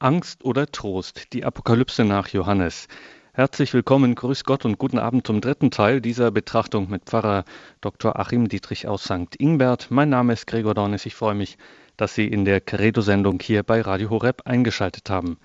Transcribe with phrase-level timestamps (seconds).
[0.00, 2.88] Angst oder Trost, die Apokalypse nach Johannes.
[3.32, 7.44] Herzlich willkommen, grüß Gott und guten Abend zum dritten Teil dieser Betrachtung mit Pfarrer
[7.80, 8.18] Dr.
[8.18, 9.36] Achim Dietrich aus St.
[9.38, 9.92] Ingbert.
[9.92, 11.06] Mein Name ist Gregor Dornis.
[11.06, 11.58] Ich freue mich,
[11.96, 15.38] dass Sie in der Credo-Sendung hier bei Radio Horeb eingeschaltet haben.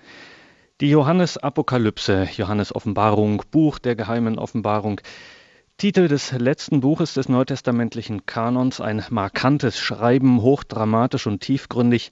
[0.80, 5.00] Die Johannes-Apokalypse, Johannes-Offenbarung, Buch der geheimen Offenbarung.
[5.76, 12.10] Titel des letzten Buches des neutestamentlichen Kanons, ein markantes Schreiben, hochdramatisch und tiefgründig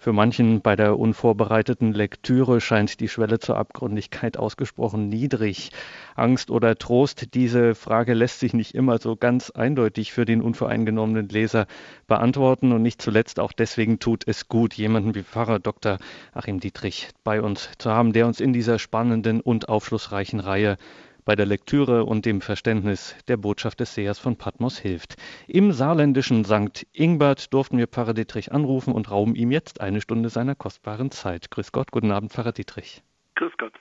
[0.00, 5.72] für manchen bei der unvorbereiteten Lektüre scheint die Schwelle zur Abgründigkeit ausgesprochen niedrig.
[6.14, 11.28] Angst oder Trost, diese Frage lässt sich nicht immer so ganz eindeutig für den unvoreingenommenen
[11.28, 11.66] Leser
[12.06, 15.98] beantworten und nicht zuletzt auch deswegen tut es gut, jemanden wie Pfarrer Dr.
[16.32, 20.76] Achim Dietrich bei uns zu haben, der uns in dieser spannenden und aufschlussreichen Reihe
[21.28, 25.16] bei der Lektüre und dem Verständnis der Botschaft des Sehers von Patmos hilft.
[25.46, 26.86] Im saarländischen St.
[26.94, 31.50] Ingbert durften wir Pfarrer Dietrich anrufen und rauben ihm jetzt eine Stunde seiner kostbaren Zeit.
[31.50, 33.02] Grüß Gott, guten Abend, Pfarrer Dietrich.
[33.34, 33.74] Grüß Gott.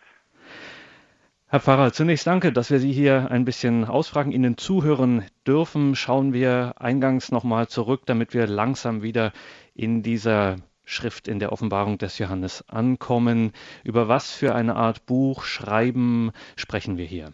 [1.47, 5.95] Herr Pfarrer, zunächst danke, dass wir Sie hier ein bisschen ausfragen, Ihnen zuhören dürfen.
[5.95, 9.31] Schauen wir eingangs nochmal zurück, damit wir langsam wieder
[9.73, 10.57] in dieser
[10.89, 13.51] Schrift in der Offenbarung des Johannes ankommen.
[13.83, 17.33] Über was für eine Art Buch, Schreiben sprechen wir hier?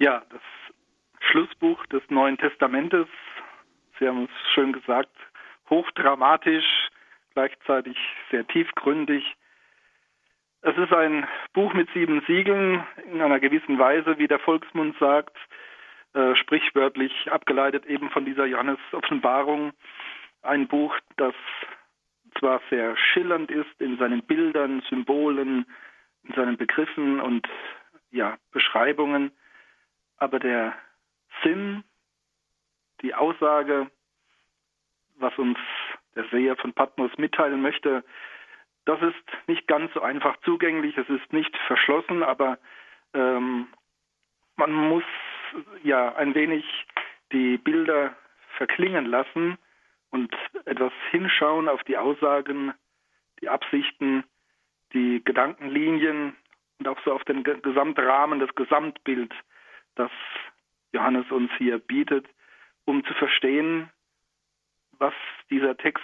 [0.00, 0.40] Ja, das
[1.30, 3.08] Schlussbuch des Neuen Testamentes,
[3.98, 5.10] Sie haben es schön gesagt,
[5.68, 6.88] hochdramatisch,
[7.34, 7.96] gleichzeitig
[8.30, 9.24] sehr tiefgründig.
[10.62, 15.36] Es ist ein Buch mit sieben Siegeln, in einer gewissen Weise, wie der Volksmund sagt,
[16.14, 19.72] äh, sprichwörtlich abgeleitet eben von dieser Johannes-Offenbarung.
[20.42, 21.34] Ein Buch, das
[22.38, 25.66] zwar sehr schillernd ist in seinen Bildern, Symbolen,
[26.22, 27.48] in seinen Begriffen und
[28.12, 29.32] ja, Beschreibungen,
[30.18, 30.74] aber der
[31.42, 31.84] Sinn,
[33.02, 33.90] die Aussage,
[35.16, 35.58] was uns
[36.14, 38.04] der Seher von Patmos mitteilen möchte,
[38.84, 42.58] das ist nicht ganz so einfach zugänglich, es ist nicht verschlossen, aber
[43.14, 43.68] ähm,
[44.56, 45.04] man muss
[45.82, 46.64] ja ein wenig
[47.32, 48.16] die Bilder
[48.56, 49.58] verklingen lassen
[50.10, 50.34] und
[50.64, 52.72] etwas hinschauen auf die Aussagen,
[53.40, 54.24] die Absichten,
[54.92, 56.34] die Gedankenlinien
[56.78, 59.34] und auch so auf den Gesamtrahmen, das Gesamtbild,
[59.98, 60.10] das
[60.92, 62.26] Johannes uns hier bietet,
[62.84, 63.90] um zu verstehen,
[64.98, 65.14] was
[65.50, 66.02] dieser Text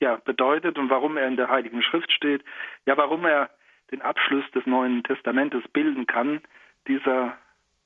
[0.00, 2.44] ja bedeutet und warum er in der Heiligen Schrift steht,
[2.86, 3.50] ja warum er
[3.90, 6.40] den Abschluss des Neuen Testamentes bilden kann,
[6.88, 7.36] dieser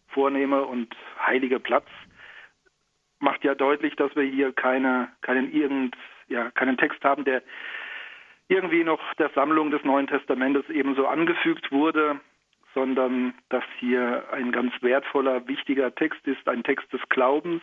[0.09, 0.95] vornehme und
[1.27, 1.87] heilige Platz,
[3.19, 5.97] macht ja deutlich, dass wir hier keine, keinen irgend,
[6.29, 7.43] ja, keinen Text haben, der
[8.49, 12.21] irgendwie noch der Sammlung des Neuen Testamentes ebenso angefügt wurde,
[12.77, 17.63] sondern dass hier ein ganz wertvoller, wichtiger Text ist, ein Text des Glaubens,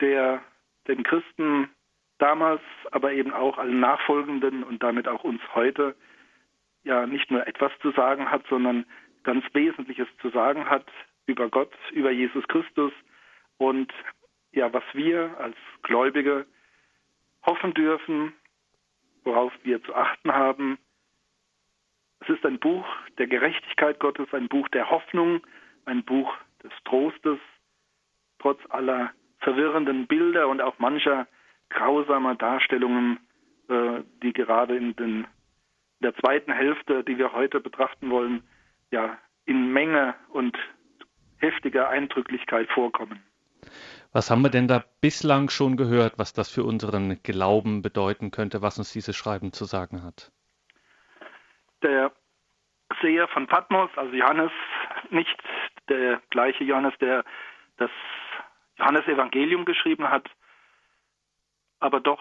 [0.00, 0.40] der
[0.86, 1.68] den Christen
[2.18, 2.60] damals,
[2.92, 5.96] aber eben auch allen Nachfolgenden und damit auch uns heute
[6.84, 8.86] ja nicht nur etwas zu sagen hat, sondern
[9.24, 10.86] ganz Wesentliches zu sagen hat
[11.26, 12.92] über Gott, über Jesus Christus
[13.58, 13.92] und
[14.52, 16.46] ja, was wir als Gläubige
[17.44, 18.32] hoffen dürfen,
[19.24, 20.78] worauf wir zu achten haben.
[22.20, 22.86] Es ist ein Buch
[23.18, 25.40] der Gerechtigkeit Gottes, ein Buch der Hoffnung,
[25.84, 26.32] ein Buch
[26.62, 27.38] des Trostes,
[28.38, 29.10] trotz aller
[29.40, 31.26] verwirrenden Bilder und auch mancher
[31.70, 33.18] grausamer Darstellungen,
[33.68, 35.26] äh, die gerade in, den, in
[36.02, 38.42] der zweiten Hälfte, die wir heute betrachten wollen,
[38.90, 40.56] ja in Menge und
[41.38, 43.22] heftiger Eindrücklichkeit vorkommen.
[44.12, 48.62] Was haben wir denn da bislang schon gehört, was das für unseren Glauben bedeuten könnte,
[48.62, 50.32] was uns dieses Schreiben zu sagen hat?
[51.82, 52.12] Der
[53.00, 54.52] Seher von Patmos, also Johannes,
[55.10, 55.42] nicht
[55.88, 57.24] der gleiche Johannes, der
[57.76, 57.90] das
[58.76, 60.28] Johannesevangelium geschrieben hat,
[61.80, 62.20] aber doch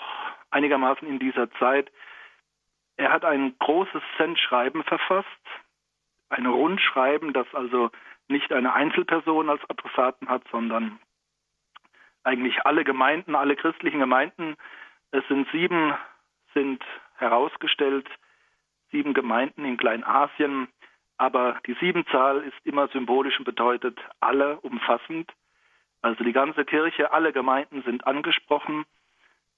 [0.52, 1.92] einigermaßen in dieser Zeit.
[2.98, 5.28] Er hat ein großes Sendschreiben verfasst,
[6.30, 7.92] ein Rundschreiben, das also
[8.28, 11.00] nicht eine Einzelperson als Adressaten hat, sondern
[12.24, 14.56] eigentlich alle Gemeinden, alle christlichen Gemeinden,
[15.12, 15.96] es sind sieben,
[16.54, 16.84] sind
[17.16, 18.08] herausgestellt,
[18.92, 20.68] sieben Gemeinden in Kleinasien,
[21.18, 25.30] aber die Siebenzahl ist immer symbolisch und bedeutet alle umfassend.
[26.02, 28.86] Also die ganze Kirche, alle Gemeinden sind angesprochen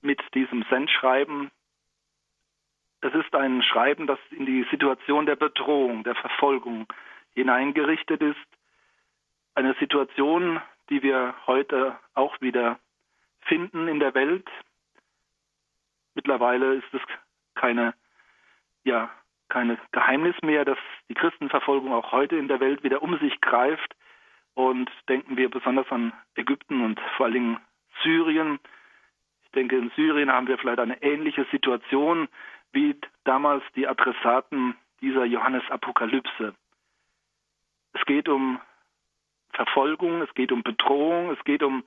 [0.01, 1.51] mit diesem Sendschreiben.
[3.01, 6.87] Es ist ein Schreiben, das in die Situation der Bedrohung, der Verfolgung
[7.35, 8.37] hineingerichtet ist.
[9.53, 12.79] Eine Situation, die wir heute auch wieder
[13.41, 14.49] finden in der Welt.
[16.15, 17.01] Mittlerweile ist es
[17.53, 17.93] keine,
[18.83, 19.11] ja,
[19.51, 20.77] keine Geheimnis mehr, dass
[21.09, 23.95] die Christenverfolgung auch heute in der Welt wieder um sich greift.
[24.53, 27.57] Und denken wir besonders an Ägypten und vor allen Dingen
[28.01, 28.59] Syrien.
[29.43, 32.27] Ich denke, in Syrien haben wir vielleicht eine ähnliche Situation
[32.71, 32.95] wie
[33.25, 36.55] damals die Adressaten dieser Johannes-Apokalypse.
[37.93, 38.59] Es geht um
[39.51, 41.83] Verfolgung, es geht um Bedrohung, es geht um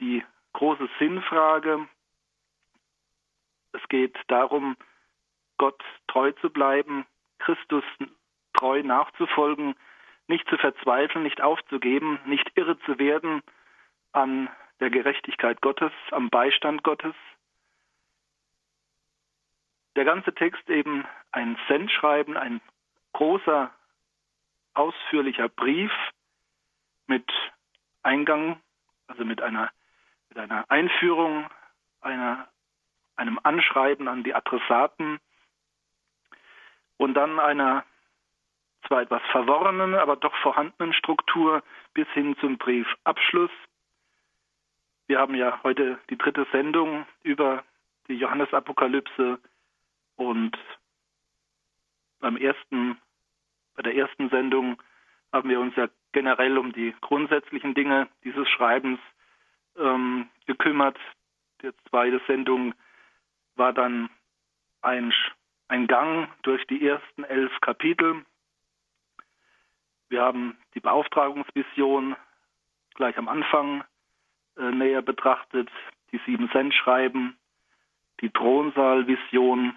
[0.00, 0.24] die
[0.54, 1.86] große Sinnfrage.
[3.72, 4.76] Es geht darum,
[5.62, 7.06] Gott treu zu bleiben,
[7.38, 7.84] Christus
[8.52, 9.76] treu nachzufolgen,
[10.26, 13.44] nicht zu verzweifeln, nicht aufzugeben, nicht irre zu werden
[14.10, 14.48] an
[14.80, 17.14] der Gerechtigkeit Gottes, am Beistand Gottes.
[19.94, 22.60] Der ganze Text eben ein Sendschreiben, ein
[23.12, 23.70] großer,
[24.74, 25.92] ausführlicher Brief
[27.06, 27.30] mit
[28.02, 28.60] Eingang,
[29.06, 29.70] also mit einer,
[30.28, 31.48] mit einer Einführung,
[32.00, 32.48] einer,
[33.14, 35.20] einem Anschreiben an die Adressaten
[37.02, 37.84] und dann einer
[38.86, 41.64] zwar etwas verworrenen, aber doch vorhandenen Struktur
[41.94, 43.50] bis hin zum Briefabschluss.
[45.08, 47.64] Wir haben ja heute die dritte Sendung über
[48.06, 49.40] die Johannesapokalypse
[50.14, 50.56] und
[52.20, 52.96] beim ersten,
[53.74, 54.80] bei der ersten Sendung
[55.32, 59.00] haben wir uns ja generell um die grundsätzlichen Dinge dieses Schreibens
[59.76, 60.98] ähm, gekümmert.
[61.62, 62.74] Die zweite Sendung
[63.56, 64.08] war dann
[64.82, 65.12] ein,
[65.72, 68.26] ein Gang durch die ersten elf Kapitel.
[70.10, 72.14] Wir haben die Beauftragungsvision
[72.94, 73.82] gleich am Anfang
[74.58, 75.70] äh, näher betrachtet,
[76.12, 77.38] die sieben Cent schreiben,
[78.20, 79.74] die Thronsaal-Vision,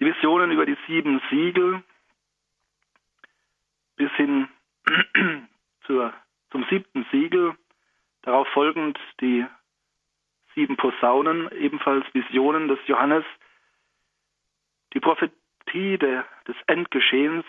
[0.00, 1.84] die Visionen über die sieben Siegel
[3.94, 4.48] bis hin
[5.86, 6.12] zur,
[6.50, 7.54] zum siebten Siegel,
[8.22, 9.46] darauf folgend die
[10.56, 13.24] sieben Posaunen, ebenfalls Visionen des Johannes,
[14.94, 17.44] die Prophetie der, des Endgeschehens,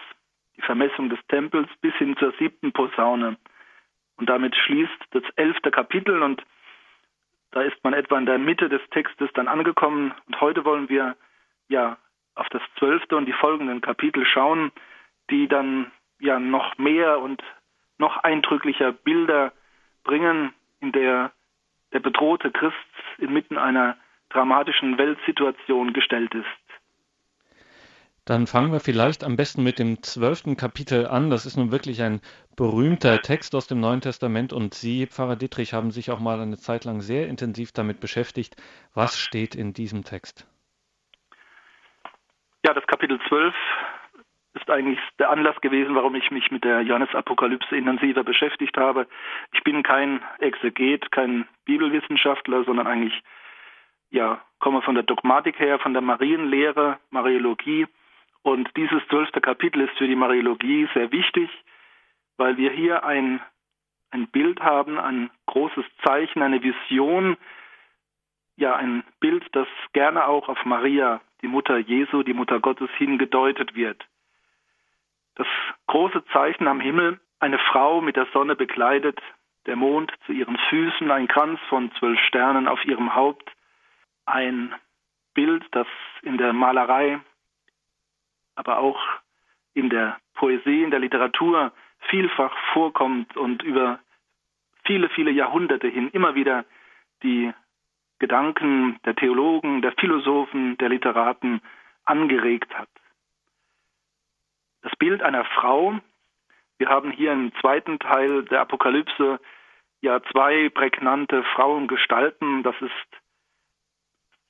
[0.58, 3.38] die Vermessung des Tempels bis hin zur siebten Posaune.
[4.18, 6.44] Und damit schließt das elfte Kapitel und
[7.52, 10.14] da ist man etwa in der Mitte des Textes dann angekommen.
[10.28, 11.16] Und heute wollen wir
[11.70, 11.98] ja
[12.36, 14.72] auf das zwölfte und die folgenden Kapitel schauen,
[15.30, 17.42] die dann ja noch mehr und
[17.98, 19.54] noch eindrücklicher Bilder
[20.04, 21.32] bringen, in der
[21.94, 22.76] der bedrohte Christ
[23.20, 23.96] inmitten einer
[24.30, 26.65] dramatischen Weltsituation gestellt ist.
[28.26, 31.30] Dann fangen wir vielleicht am besten mit dem zwölften Kapitel an.
[31.30, 32.22] Das ist nun wirklich ein
[32.58, 36.58] berühmter Text aus dem Neuen Testament und Sie, Pfarrer Dietrich, haben sich auch mal eine
[36.58, 38.56] Zeit lang sehr intensiv damit beschäftigt.
[38.96, 40.48] Was steht in diesem Text?
[42.66, 43.54] Ja, das Kapitel 12
[44.56, 49.06] ist eigentlich der Anlass gewesen, warum ich mich mit der Johannes-Apokalypse intensiver beschäftigt habe.
[49.54, 53.22] Ich bin kein Exeget, kein Bibelwissenschaftler, sondern eigentlich
[54.10, 57.86] ja, komme von der Dogmatik her, von der Marienlehre, Mariologie
[58.46, 61.50] und dieses zwölfte Kapitel ist für die Mariologie sehr wichtig,
[62.38, 63.42] weil wir hier ein,
[64.12, 67.38] ein Bild haben, ein großes Zeichen, eine Vision,
[68.56, 73.74] ja, ein Bild, das gerne auch auf Maria, die Mutter Jesu, die Mutter Gottes hingedeutet
[73.74, 74.06] wird.
[75.34, 75.48] Das
[75.88, 79.20] große Zeichen am Himmel, eine Frau mit der Sonne bekleidet,
[79.66, 83.52] der Mond zu ihren Füßen, ein Kranz von zwölf Sternen auf ihrem Haupt,
[84.28, 84.76] ein
[85.34, 85.88] Bild, das
[86.22, 87.22] in der Malerei
[88.56, 89.00] aber auch
[89.74, 91.72] in der Poesie, in der Literatur
[92.10, 94.00] vielfach vorkommt und über
[94.86, 96.66] viele, viele Jahrhunderte hin immer wieder
[97.24, 97.54] die
[98.20, 101.62] Gedanken der Theologen, der Philosophen, der Literaten
[102.06, 102.90] angeregt hat.
[104.82, 106.00] Das Bild einer Frau,
[106.78, 109.40] wir haben hier im zweiten Teil der Apokalypse
[110.02, 112.64] ja zwei prägnante Frauengestalten.
[112.64, 112.92] Das ist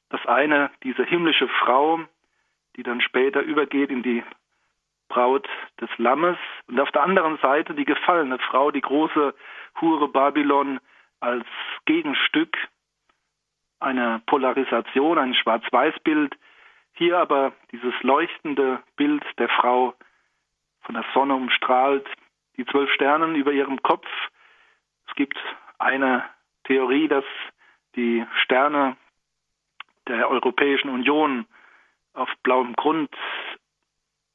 [0.09, 2.01] das eine, diese himmlische Frau,
[2.75, 4.23] die dann später übergeht in die
[5.07, 5.47] Braut
[5.79, 6.37] des Lammes.
[6.67, 9.33] Und auf der anderen Seite die gefallene Frau, die große
[9.81, 10.79] Hure Babylon
[11.19, 11.45] als
[11.85, 12.57] Gegenstück
[13.79, 16.35] einer Polarisation, ein Schwarz-Weiß-Bild.
[16.93, 19.93] Hier aber dieses leuchtende Bild der Frau
[20.81, 22.07] von der Sonne umstrahlt,
[22.57, 24.07] die zwölf Sternen über ihrem Kopf.
[25.07, 25.37] Es gibt
[25.77, 26.23] eine
[26.63, 27.25] Theorie, dass
[27.95, 28.95] die Sterne
[30.07, 31.45] der Europäischen Union
[32.15, 33.09] auf blauem Grund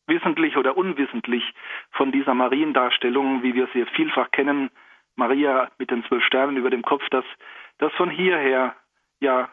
[0.07, 1.45] wissentlich oder unwissentlich
[1.93, 4.71] von dieser Mariendarstellung, wie wir sie vielfach kennen,
[5.17, 7.25] Maria mit den zwölf Sternen über dem Kopf, dass
[7.79, 8.75] das von hierher
[9.21, 9.49] ja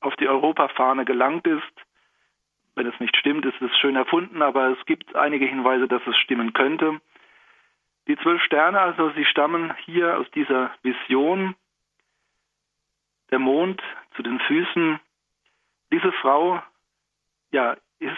[0.00, 1.62] auf die Europafahne gelangt ist.
[2.74, 6.16] Wenn es nicht stimmt, ist es schön erfunden, aber es gibt einige Hinweise, dass es
[6.18, 7.00] stimmen könnte.
[8.06, 11.56] Die zwölf Sterne also, sie stammen hier aus dieser Vision.
[13.30, 13.82] Der Mond
[14.14, 15.00] zu den Füßen.
[15.90, 16.62] Diese Frau
[17.52, 18.16] ja, ist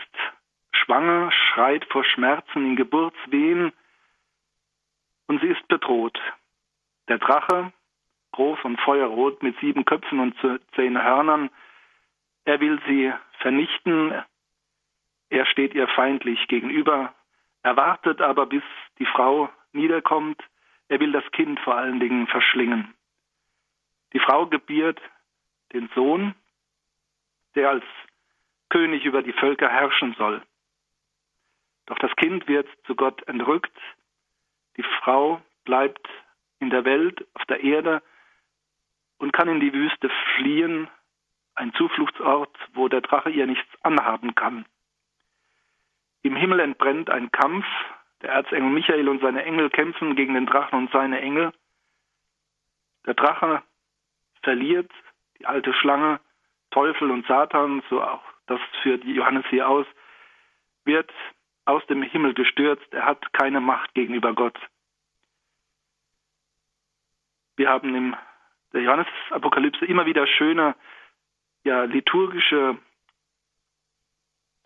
[0.73, 3.73] schwanger, schreit vor Schmerzen in Geburtswehen
[5.27, 6.19] und sie ist bedroht.
[7.09, 7.73] Der Drache,
[8.33, 10.35] groß und feuerrot mit sieben Köpfen und
[10.75, 11.51] zehn Hörnern,
[12.45, 14.23] er will sie vernichten,
[15.31, 17.13] Er steht ihr feindlich gegenüber,
[17.63, 18.63] erwartet aber, bis
[18.99, 20.43] die Frau niederkommt.
[20.89, 22.95] Er will das Kind vor allen Dingen verschlingen.
[24.15, 24.99] Die Frau gebiert
[25.75, 26.35] den Sohn,
[27.55, 27.85] der als
[28.69, 30.43] König über die Völker herrschen soll.
[31.87, 33.77] Doch das Kind wird zu Gott entrückt.
[34.77, 36.07] Die Frau bleibt
[36.61, 38.03] in der Welt, auf der Erde
[39.19, 40.89] und kann in die Wüste fliehen,
[41.55, 44.65] ein Zufluchtsort, wo der Drache ihr nichts anhaben kann.
[46.23, 47.67] Im Himmel entbrennt ein Kampf,
[48.23, 51.53] der Erzengel Michael und seine Engel kämpfen gegen den Drachen und seine Engel.
[53.07, 53.63] Der Drache
[54.43, 54.91] verliert,
[55.39, 56.21] die alte Schlange,
[56.71, 59.87] Teufel und Satan, so auch das führt Johannes hier aus,
[60.85, 61.11] wird
[61.64, 62.93] aus dem Himmel gestürzt.
[62.93, 64.59] Er hat keine Macht gegenüber Gott.
[67.57, 68.17] Wir haben in
[68.73, 70.75] der Johannes-Apokalypse immer wieder schöne
[71.64, 72.78] ja, liturgische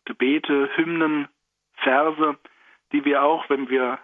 [0.04, 1.28] Gebete, Hymnen,
[1.74, 2.36] Verse,
[2.92, 3.98] die wir auch, wenn wir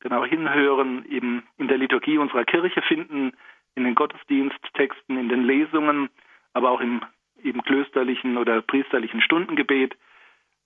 [0.00, 3.32] genau hinhören, eben in der Liturgie unserer Kirche finden,
[3.74, 6.10] in den Gottesdiensttexten, in den Lesungen,
[6.52, 7.02] aber auch im
[7.42, 9.96] eben klösterlichen oder priesterlichen Stundengebet.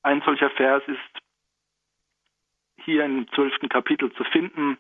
[0.03, 1.23] Ein solcher Vers ist
[2.85, 4.79] hier im zwölften Kapitel zu finden.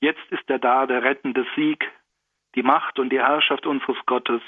[0.00, 1.90] Jetzt ist er da, der rettende Sieg,
[2.54, 4.42] die Macht und die Herrschaft unseres Gottes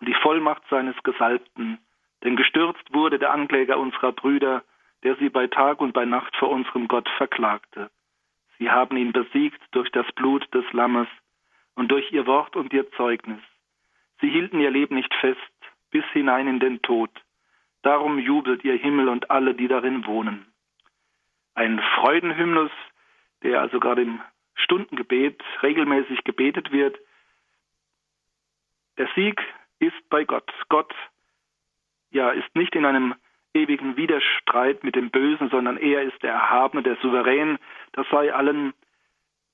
[0.00, 1.78] und die Vollmacht seines Gesalbten.
[2.24, 4.64] Denn gestürzt wurde der Ankläger unserer Brüder,
[5.02, 7.90] der sie bei Tag und bei Nacht vor unserem Gott verklagte.
[8.58, 11.08] Sie haben ihn besiegt durch das Blut des Lammes
[11.74, 13.40] und durch ihr Wort und ihr Zeugnis.
[14.20, 15.38] Sie hielten ihr Leben nicht fest,
[15.90, 17.10] bis hinein in den Tod.
[17.82, 20.46] Darum jubelt ihr Himmel und alle, die darin wohnen.
[21.54, 22.70] Ein Freudenhymnus,
[23.42, 24.20] der also gerade im
[24.54, 26.98] Stundengebet regelmäßig gebetet wird.
[28.98, 29.40] Der Sieg
[29.78, 30.50] ist bei Gott.
[30.68, 30.92] Gott
[32.10, 33.14] ja ist nicht in einem
[33.54, 37.58] ewigen Widerstreit mit dem Bösen, sondern er ist der Erhabene, der Souverän.
[37.92, 38.74] Das sei allen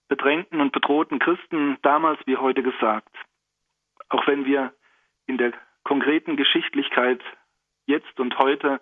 [0.09, 3.15] bedrängten und bedrohten Christen damals wie heute gesagt.
[4.09, 4.73] Auch wenn wir
[5.27, 5.53] in der
[5.85, 7.21] konkreten Geschichtlichkeit
[7.87, 8.81] jetzt und heute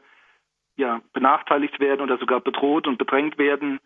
[0.76, 3.80] ja benachteiligt werden oder sogar bedroht und bedrängt werden,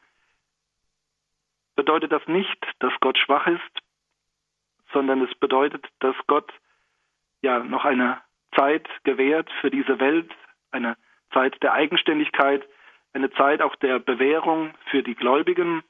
[1.77, 3.83] bedeutet das nicht, dass Gott schwach ist,
[4.93, 6.53] sondern es bedeutet, dass Gott
[7.43, 8.21] ja noch eine
[8.57, 10.31] Zeit gewährt für diese Welt,
[10.71, 10.97] eine
[11.33, 12.67] Zeit der Eigenständigkeit,
[13.13, 15.83] eine Zeit auch der Bewährung für die Gläubigen,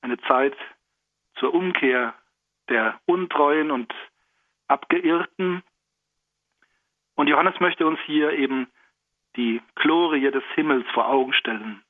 [0.00, 0.56] eine Zeit
[1.38, 2.14] zur Umkehr
[2.68, 3.92] der Untreuen und
[4.68, 5.62] Abgeirrten.
[7.16, 8.68] Und Johannes möchte uns hier eben
[9.36, 11.82] die Glorie des Himmels vor Augen stellen.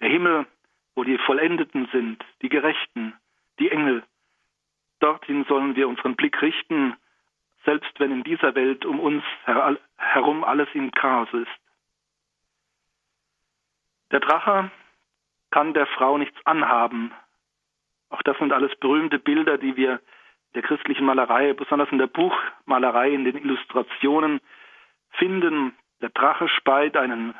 [0.00, 0.46] Der Himmel,
[0.94, 3.14] wo die Vollendeten sind, die Gerechten,
[3.58, 4.02] die Engel.
[4.98, 6.96] Dorthin sollen wir unseren Blick richten,
[7.64, 9.22] selbst wenn in dieser Welt um uns
[9.96, 11.48] herum alles im Chaos ist.
[14.10, 14.70] Der Drache
[15.50, 17.12] kann der Frau nichts anhaben.
[18.08, 20.00] Auch das sind alles berühmte Bilder, die wir
[20.54, 24.40] der christlichen Malerei, besonders in der Buchmalerei, in den Illustrationen
[25.10, 25.74] finden.
[26.00, 27.34] Der Drache speit einen,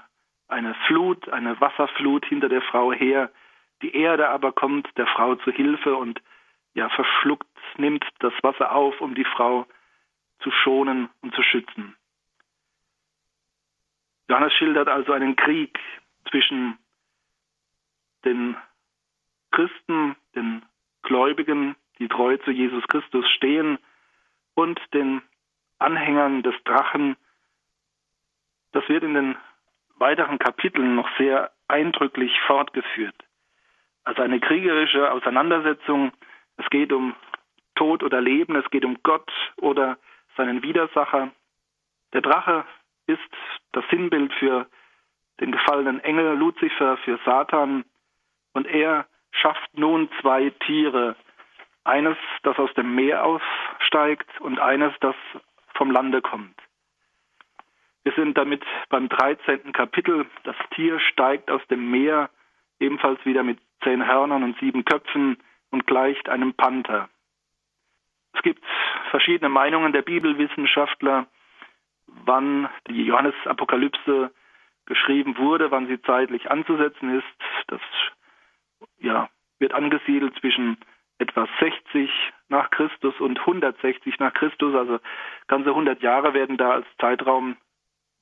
[0.48, 3.30] eine Flut, eine Wasserflut hinter der Frau her.
[3.82, 6.20] Die Erde aber kommt der Frau zu Hilfe und
[6.74, 7.48] ja, verschluckt,
[7.78, 9.66] nimmt das Wasser auf, um die Frau
[10.40, 11.96] zu schonen und zu schützen.
[14.28, 15.78] Johannes schildert also einen Krieg
[16.30, 16.78] zwischen
[18.24, 18.56] den
[19.50, 20.62] Christen, den
[21.02, 23.78] Gläubigen, die treu zu Jesus Christus stehen,
[24.54, 25.22] und den
[25.78, 27.16] Anhängern des Drachen.
[28.72, 29.36] Das wird in den
[29.96, 33.14] weiteren Kapiteln noch sehr eindrücklich fortgeführt.
[34.04, 36.12] Also eine kriegerische Auseinandersetzung.
[36.56, 37.14] Es geht um
[37.74, 39.98] Tod oder Leben, es geht um Gott oder
[40.36, 41.30] seinen Widersacher.
[42.12, 42.64] Der Drache
[43.06, 43.20] ist
[43.72, 44.66] das Sinnbild für
[45.40, 47.84] den gefallenen Engel Luzifer, für Satan.
[48.52, 51.16] Und er schafft nun zwei Tiere.
[51.84, 55.16] Eines, das aus dem Meer aufsteigt und eines, das
[55.74, 56.56] vom Lande kommt.
[58.02, 59.72] Wir sind damit beim 13.
[59.72, 60.26] Kapitel.
[60.44, 62.30] Das Tier steigt aus dem Meer,
[62.78, 65.38] ebenfalls wieder mit zehn Hörnern und sieben Köpfen
[65.70, 67.08] und gleicht einem Panther.
[68.32, 68.64] Es gibt
[69.10, 71.26] verschiedene Meinungen der Bibelwissenschaftler,
[72.06, 74.30] wann die Johannesapokalypse
[74.86, 77.26] geschrieben wurde, wann sie zeitlich anzusetzen ist.
[77.68, 77.80] Das
[78.98, 80.78] ja, wird angesiedelt zwischen
[81.20, 82.10] etwa 60
[82.48, 84.98] nach Christus und 160 nach Christus, also
[85.46, 87.56] ganze 100 Jahre werden da als Zeitraum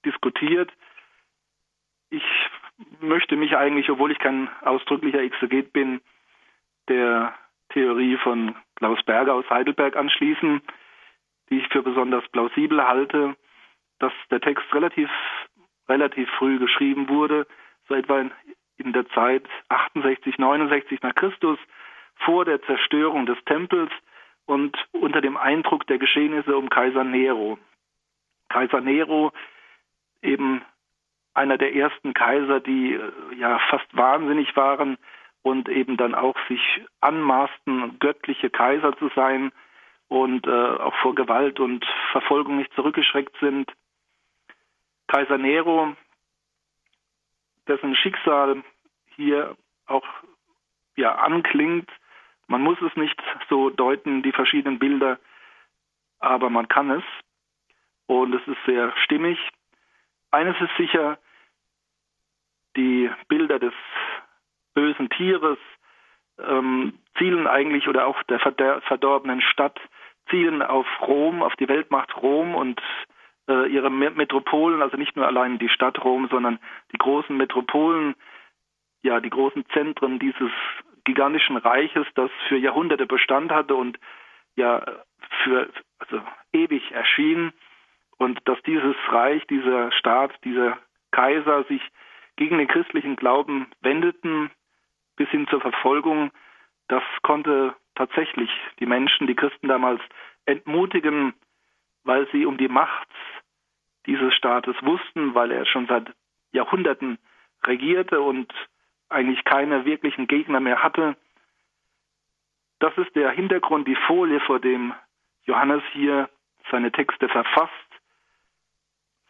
[0.05, 0.71] diskutiert.
[2.11, 2.25] Ich
[3.01, 6.01] möchte mich eigentlich, obwohl ich kein ausdrücklicher Exeget bin,
[6.89, 7.35] der
[7.71, 10.63] Theorie von Klaus Berger aus Heidelberg anschließen,
[11.51, 13.37] die ich für besonders plausibel halte,
[13.99, 15.11] dass der Text relativ,
[15.89, 17.47] relativ früh geschrieben wurde,
[17.89, 18.33] so etwa in,
[18.77, 21.59] in der Zeit 68, 69 nach Christus,
[22.25, 23.91] vor der Zerstörung des Tempels
[24.47, 27.59] und unter dem Eindruck der Geschehnisse um Kaiser Nero.
[28.49, 29.33] Kaiser Nero,
[30.23, 30.63] eben
[31.35, 34.97] einer der ersten Kaiser, die äh, ja fast wahnsinnig waren
[35.43, 36.61] und eben dann auch sich
[37.01, 39.53] anmaßten, göttliche Kaiser zu sein
[40.09, 43.71] und äh, auch vor Gewalt und Verfolgung nicht zurückgeschreckt sind.
[45.07, 45.95] Kaiser Nero,
[47.67, 48.63] dessen Schicksal
[49.15, 49.57] hier
[49.87, 50.07] auch
[50.97, 51.91] ja anklingt,
[52.49, 55.19] man muss es nicht so deuten, die verschiedenen Bilder,
[56.19, 57.05] aber man kann es
[58.07, 59.39] und es ist sehr stimmig.
[60.31, 61.19] Eines ist sicher,
[62.77, 63.75] die Bilder des
[64.75, 65.59] bösen Tieres
[66.39, 69.79] ähm, zielen eigentlich oder auch der verdorbenen Stadt
[70.31, 72.81] zielen auf Rom, auf die Weltmacht Rom und
[73.49, 76.59] äh, ihre Metropolen, also nicht nur allein die Stadt Rom, sondern
[76.93, 78.15] die großen Metropolen,
[79.03, 80.51] ja, die großen Zentren dieses
[81.09, 83.99] gigantischen Reiches, das für Jahrhunderte Bestand hatte und
[84.57, 84.85] ja
[85.43, 86.21] für also
[86.53, 87.53] ewig erschien.
[88.19, 90.79] Und dass dieses Reich, dieser Staat, dieser
[91.11, 91.81] Kaiser sich
[92.37, 94.51] gegen den christlichen Glauben wendeten
[95.17, 96.31] bis hin zur Verfolgung,
[96.89, 100.01] das konnte tatsächlich die Menschen, die Christen damals
[100.45, 101.33] entmutigen,
[102.05, 103.09] weil sie um die Macht
[104.07, 106.13] dieses Staates wussten, weil er schon seit
[106.53, 107.19] Jahrhunderten
[107.65, 108.53] regierte und
[109.09, 111.17] eigentlich keine wirklichen Gegner mehr hatte.
[112.79, 114.95] Das ist der Hintergrund, die Folie, vor dem
[115.45, 116.29] Johannes hier
[116.71, 117.73] seine Texte verfasst.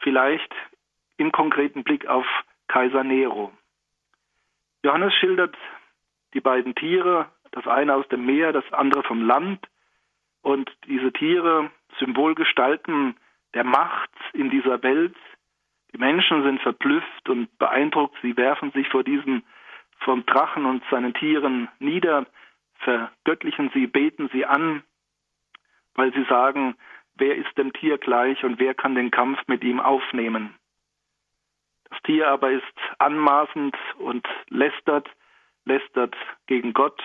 [0.00, 0.52] Vielleicht
[1.16, 2.26] im konkreten Blick auf
[2.68, 3.52] Kaiser Nero.
[4.84, 5.56] Johannes schildert
[6.34, 9.66] die beiden Tiere, das eine aus dem Meer, das andere vom Land.
[10.42, 13.16] Und diese Tiere, Symbolgestalten
[13.54, 15.16] der Macht in dieser Welt.
[15.92, 18.16] Die Menschen sind verblüfft und beeindruckt.
[18.22, 19.42] Sie werfen sich vor diesem
[20.00, 22.26] vom Drachen und seinen Tieren nieder,
[22.78, 24.82] vergöttlichen sie, beten sie an,
[25.94, 26.76] weil sie sagen,
[27.16, 30.54] wer ist dem Tier gleich und wer kann den Kampf mit ihm aufnehmen.
[31.90, 32.64] Das Tier aber ist
[32.98, 35.08] anmaßend und lästert,
[35.64, 36.14] lästert
[36.46, 37.02] gegen Gott.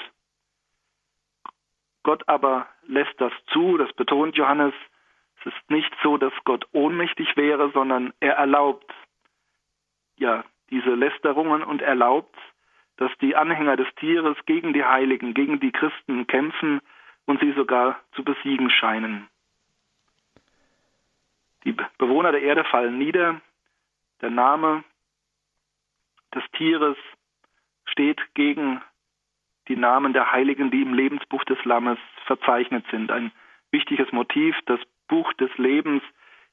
[2.04, 4.74] Gott aber lässt das zu, das betont Johannes.
[5.40, 8.94] Es ist nicht so, dass Gott ohnmächtig wäre, sondern er erlaubt
[10.18, 12.36] ja diese Lästerungen und erlaubt,
[12.98, 16.82] dass die Anhänger des Tieres gegen die Heiligen, gegen die Christen kämpfen
[17.26, 19.28] und sie sogar zu besiegen scheinen.
[21.64, 23.42] Die Bewohner der Erde fallen nieder.
[24.22, 24.84] Der Name
[26.34, 26.98] des Tieres
[27.86, 28.82] steht gegen
[29.68, 33.12] die Namen der Heiligen, die im Lebensbuch des Lammes verzeichnet sind.
[33.12, 33.32] Ein
[33.72, 36.04] wichtiges Motiv, das Buch des Lebens,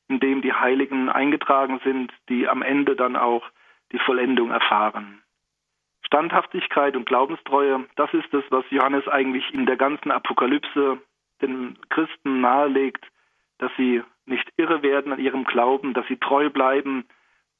[0.08, 3.44] in dem die Heiligen eingetragen sind, die am Ende dann auch
[3.92, 5.22] die Vollendung erfahren.
[6.10, 10.98] Standhaftigkeit und Glaubenstreue, das ist es, was Johannes eigentlich in der ganzen Apokalypse
[11.40, 13.06] den Christen nahelegt,
[13.58, 17.04] dass sie nicht irre werden an ihrem Glauben, dass sie treu bleiben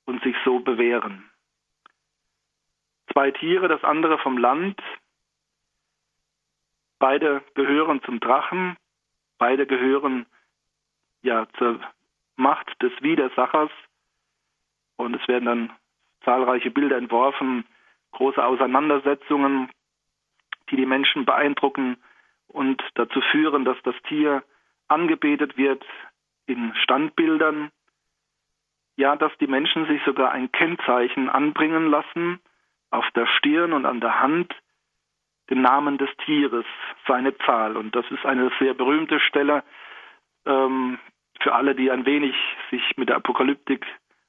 [0.04, 1.30] und sich so bewähren.
[3.12, 4.82] Zwei Tiere, das andere vom Land,
[6.98, 8.76] beide gehören zum Drachen,
[9.38, 10.26] beide gehören
[11.22, 11.78] ja zur
[12.34, 13.70] Macht des Widersachers.
[14.96, 15.72] Und es werden dann
[16.24, 17.64] zahlreiche Bilder entworfen,
[18.12, 19.70] große Auseinandersetzungen,
[20.70, 21.96] die die Menschen beeindrucken
[22.48, 24.42] und dazu führen, dass das Tier
[24.88, 25.84] angebetet wird
[26.46, 27.70] in Standbildern.
[28.96, 32.40] Ja, dass die Menschen sich sogar ein Kennzeichen anbringen lassen
[32.90, 34.54] auf der Stirn und an der Hand,
[35.48, 36.66] den Namen des Tieres,
[37.06, 37.76] seine Zahl.
[37.76, 39.62] Und das ist eine sehr berühmte Stelle
[40.44, 40.98] ähm,
[41.40, 42.34] für alle, die ein wenig
[42.70, 43.86] sich mit der Apokalyptik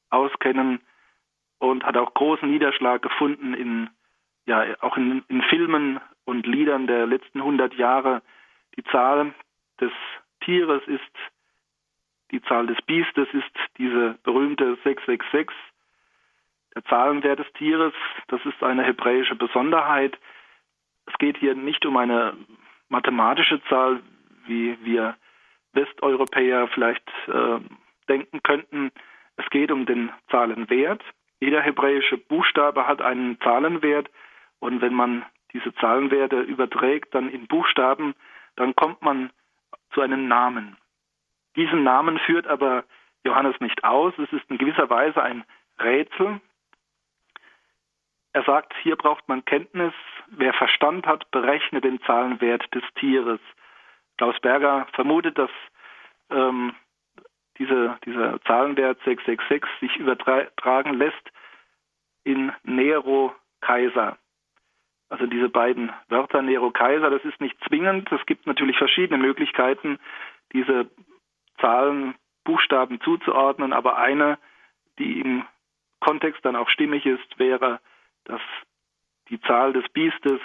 [0.10, 0.80] auskennen
[1.62, 3.89] und hat auch großen Niederschlag gefunden in
[4.47, 8.24] ja auch in, in Filmen und Liedern der letzten 100 Jahre.
[8.76, 9.34] Die Zahl
[9.80, 9.91] des
[10.43, 11.15] Tieres ist
[12.32, 15.50] die Zahl des Biestes ist diese berühmte 666.
[16.74, 17.93] Der Zahlenwert des Tieres,
[18.30, 20.17] das ist eine hebräische Besonderheit.
[21.06, 22.34] Es geht hier nicht um eine
[22.88, 24.02] mathematische Zahl,
[24.47, 25.15] wie wir
[25.74, 27.60] Westeuropäer vielleicht äh,
[28.08, 28.91] denken könnten.
[29.36, 31.04] Es geht um den Zahlenwert.
[31.41, 34.10] Jeder hebräische Buchstabe hat einen Zahlenwert
[34.60, 38.13] und wenn man diese Zahlenwerte überträgt dann in Buchstaben,
[38.56, 39.32] dann kommt man
[39.93, 40.77] zu einem Namen.
[41.56, 42.86] Diesen Namen führt aber
[43.23, 44.13] Johannes nicht aus.
[44.17, 45.43] Es ist in gewisser Weise ein
[45.80, 46.39] Rätsel.
[48.34, 49.93] Er sagt, hier braucht man Kenntnis.
[50.27, 53.39] Wer Verstand hat, berechne den Zahlenwert des Tieres.
[54.17, 55.49] Klaus Berger vermutet, dass
[56.30, 56.75] ähm,
[57.57, 61.31] diese, dieser Zahlenwert 666 sich übertragen lässt
[62.23, 64.17] in Nero Kaiser.
[65.09, 68.11] Also diese beiden Wörter Nero Kaiser, das ist nicht zwingend.
[68.11, 69.99] Es gibt natürlich verschiedene Möglichkeiten,
[70.53, 70.89] diese
[71.59, 74.39] Zahlen, Buchstaben zuzuordnen, aber eine,
[74.97, 75.45] die im
[75.99, 77.79] Kontext dann auch stimmig ist, wäre,
[78.23, 78.41] dass
[79.29, 80.39] die Zahl des Biestes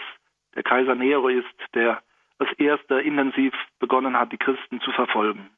[0.54, 2.02] der Kaiser Nero ist, der
[2.38, 5.48] als erster intensiv begonnen hat, die Christen zu verfolgen.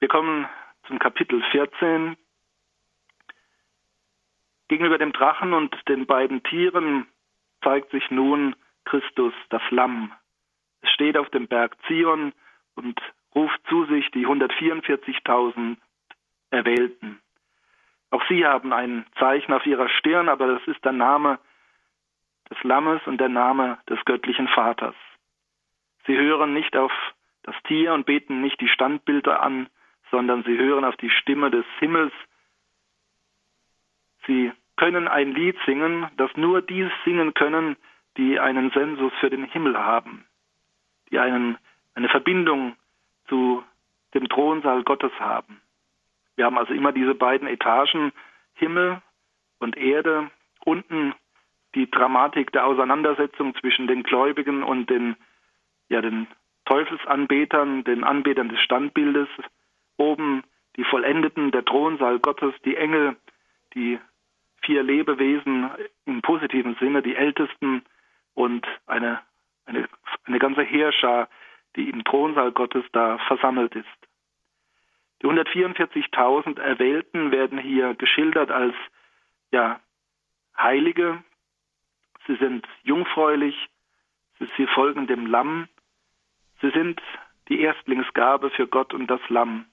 [0.00, 0.48] Wir kommen
[0.86, 2.16] zum Kapitel 14.
[4.68, 7.08] Gegenüber dem Drachen und den beiden Tieren
[7.64, 10.12] zeigt sich nun Christus, das Lamm.
[10.82, 12.32] Es steht auf dem Berg Zion
[12.76, 13.00] und
[13.34, 15.76] ruft zu sich die 144.000
[16.50, 17.20] Erwählten.
[18.10, 21.40] Auch sie haben ein Zeichen auf ihrer Stirn, aber das ist der Name
[22.48, 24.94] des Lammes und der Name des göttlichen Vaters.
[26.06, 26.92] Sie hören nicht auf
[27.42, 29.68] das Tier und beten nicht die Standbilder an,
[30.10, 32.12] sondern sie hören auf die Stimme des Himmels.
[34.26, 37.76] Sie können ein Lied singen, das nur die singen können,
[38.16, 40.24] die einen Sensus für den Himmel haben,
[41.10, 41.58] die einen,
[41.94, 42.76] eine Verbindung
[43.28, 43.64] zu
[44.14, 45.60] dem Thronsaal Gottes haben.
[46.36, 48.12] Wir haben also immer diese beiden Etagen,
[48.54, 49.02] Himmel
[49.58, 50.30] und Erde,
[50.64, 51.14] unten
[51.74, 55.16] die Dramatik der Auseinandersetzung zwischen den Gläubigen und den,
[55.88, 56.26] ja, den
[56.64, 59.28] Teufelsanbetern, den Anbetern des Standbildes,
[59.98, 60.42] oben
[60.76, 63.16] die Vollendeten, der Thronsaal Gottes, die Engel,
[63.74, 63.98] die
[64.62, 65.70] vier Lebewesen
[66.06, 67.82] im positiven Sinne, die Ältesten
[68.34, 69.20] und eine,
[69.66, 69.88] eine,
[70.24, 71.28] eine ganze Heerschar,
[71.76, 73.86] die im Thronsaal Gottes da versammelt ist.
[75.22, 78.74] Die 144.000 Erwählten werden hier geschildert als
[79.50, 79.80] ja,
[80.56, 81.22] Heilige.
[82.26, 83.68] Sie sind jungfräulich,
[84.56, 85.68] sie folgen dem Lamm.
[86.60, 87.00] Sie sind
[87.48, 89.66] die Erstlingsgabe für Gott und das Lamm.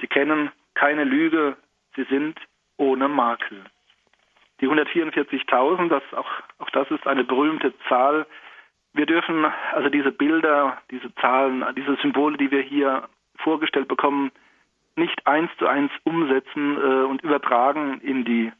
[0.00, 1.56] Sie kennen keine Lüge,
[1.96, 2.38] sie sind
[2.76, 3.64] ohne Makel.
[4.60, 8.26] Die 144.000, das auch, auch das ist eine berühmte Zahl.
[8.92, 14.32] Wir dürfen also diese Bilder, diese Zahlen, diese Symbole, die wir hier vorgestellt bekommen,
[14.96, 18.52] nicht eins zu eins umsetzen äh, und übertragen in die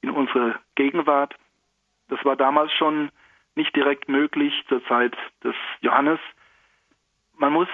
[0.00, 1.34] in unsere Gegenwart.
[2.08, 3.10] Das war damals schon
[3.54, 6.20] nicht direkt möglich zur Zeit des Johannes.
[7.36, 7.68] Man muss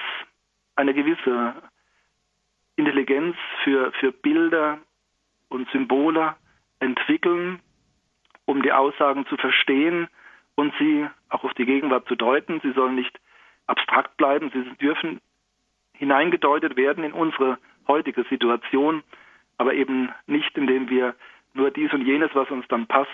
[0.77, 1.55] eine gewisse
[2.81, 4.79] Intelligenz für, für Bilder
[5.49, 6.35] und Symbole
[6.79, 7.61] entwickeln,
[8.47, 10.09] um die Aussagen zu verstehen
[10.55, 12.61] und sie auch auf die Gegenwart zu deuten.
[12.63, 13.21] Sie sollen nicht
[13.67, 15.21] abstrakt bleiben, sie dürfen
[15.93, 19.03] hineingedeutet werden in unsere heutige Situation,
[19.59, 21.15] aber eben nicht, indem wir
[21.53, 23.11] nur dies und jenes, was uns dann passt,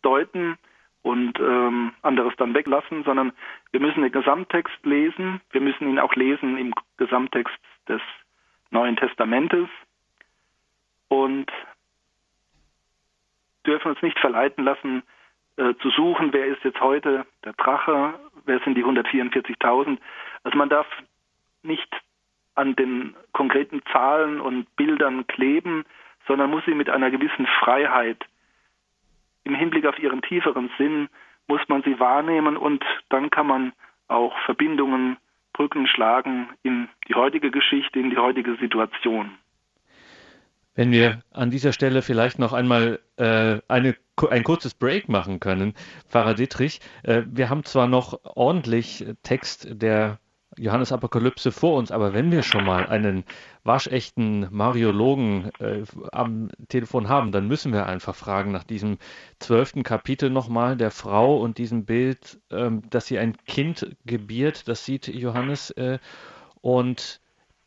[0.00, 0.56] deuten
[1.02, 3.32] und ähm, anderes dann weglassen, sondern
[3.70, 7.54] wir müssen den Gesamttext lesen, wir müssen ihn auch lesen im Gesamttext
[7.86, 8.00] des
[8.74, 9.68] Neuen Testamentes
[11.08, 11.50] und
[13.66, 15.02] dürfen uns nicht verleiten lassen,
[15.56, 19.98] äh, zu suchen, wer ist jetzt heute der Drache, wer sind die 144.000.
[20.42, 20.86] Also man darf
[21.62, 21.88] nicht
[22.56, 25.84] an den konkreten Zahlen und Bildern kleben,
[26.26, 28.24] sondern muss sie mit einer gewissen Freiheit
[29.44, 31.08] im Hinblick auf ihren tieferen Sinn
[31.46, 33.72] muss man sie wahrnehmen und dann kann man
[34.08, 35.18] auch Verbindungen,
[35.54, 39.30] Brücken schlagen in die heutige Geschichte, in die heutige Situation.
[40.74, 43.94] Wenn wir an dieser Stelle vielleicht noch einmal äh, eine,
[44.28, 45.74] ein kurzes Break machen können,
[46.08, 46.80] Pfarrer Dietrich.
[47.04, 50.18] Äh, wir haben zwar noch ordentlich Text der
[50.58, 53.24] Johannes Apokalypse vor uns, aber wenn wir schon mal einen
[53.64, 58.98] waschechten Mariologen äh, am Telefon haben, dann müssen wir einfach fragen nach diesem
[59.38, 64.84] zwölften Kapitel nochmal der Frau und diesem Bild, ähm, dass sie ein Kind gebiert, das
[64.84, 65.98] sieht Johannes äh,
[66.60, 67.20] und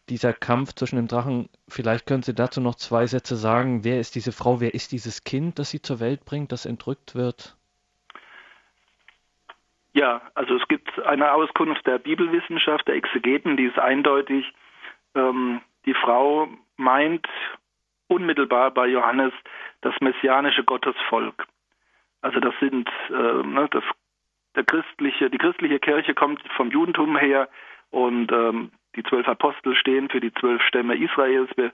[0.10, 3.84] dieser Kampf zwischen dem Drachen, vielleicht können Sie dazu noch zwei Sätze sagen.
[3.84, 4.62] Wer ist diese Frau?
[4.62, 7.57] Wer ist dieses Kind, das sie zur Welt bringt, das entrückt wird?
[9.97, 14.53] Ja, also es gibt eine Auskunft der Bibelwissenschaft, der Exegeten, die ist eindeutig.
[15.15, 17.27] Ähm, die Frau meint
[18.07, 19.33] unmittelbar bei Johannes
[19.81, 21.47] das messianische Gottesvolk.
[22.21, 23.83] Also das sind äh, ne, das,
[24.55, 27.49] der christliche, die christliche Kirche kommt vom Judentum her
[27.89, 31.49] und ähm, die zwölf Apostel stehen für die zwölf Stämme Israels.
[31.55, 31.71] Wir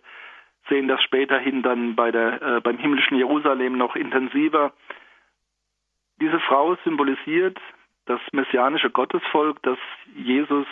[0.70, 4.72] sehen das späterhin dann bei der, äh, beim himmlischen Jerusalem noch intensiver.
[6.22, 7.60] Diese Frau symbolisiert
[8.06, 9.78] das messianische Gottesvolk, das
[10.16, 10.68] Jesus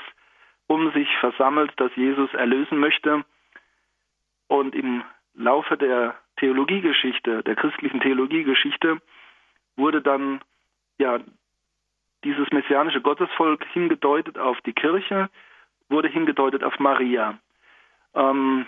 [0.68, 3.24] um sich versammelt, das Jesus erlösen möchte.
[4.48, 9.02] Und im Laufe der Theologiegeschichte, der christlichen Theologiegeschichte,
[9.76, 10.42] wurde dann
[10.98, 11.20] ja
[12.24, 15.30] dieses messianische Gottesvolk hingedeutet auf die Kirche,
[15.90, 17.38] wurde hingedeutet auf Maria.
[18.14, 18.66] Ähm,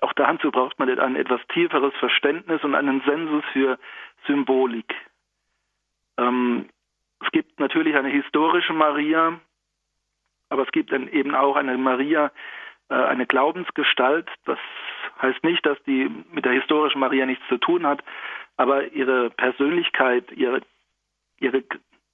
[0.00, 3.78] auch dazu braucht man ein etwas tieferes Verständnis und einen Sensus für
[4.26, 4.94] Symbolik.
[6.16, 6.68] Ähm,
[7.20, 9.40] es gibt natürlich eine historische Maria,
[10.48, 12.32] aber es gibt eben auch eine Maria,
[12.88, 14.28] äh, eine Glaubensgestalt.
[14.44, 14.58] Das
[15.22, 18.02] heißt nicht, dass die mit der historischen Maria nichts zu tun hat,
[18.56, 20.60] aber ihre Persönlichkeit, ihre,
[21.38, 21.62] ihre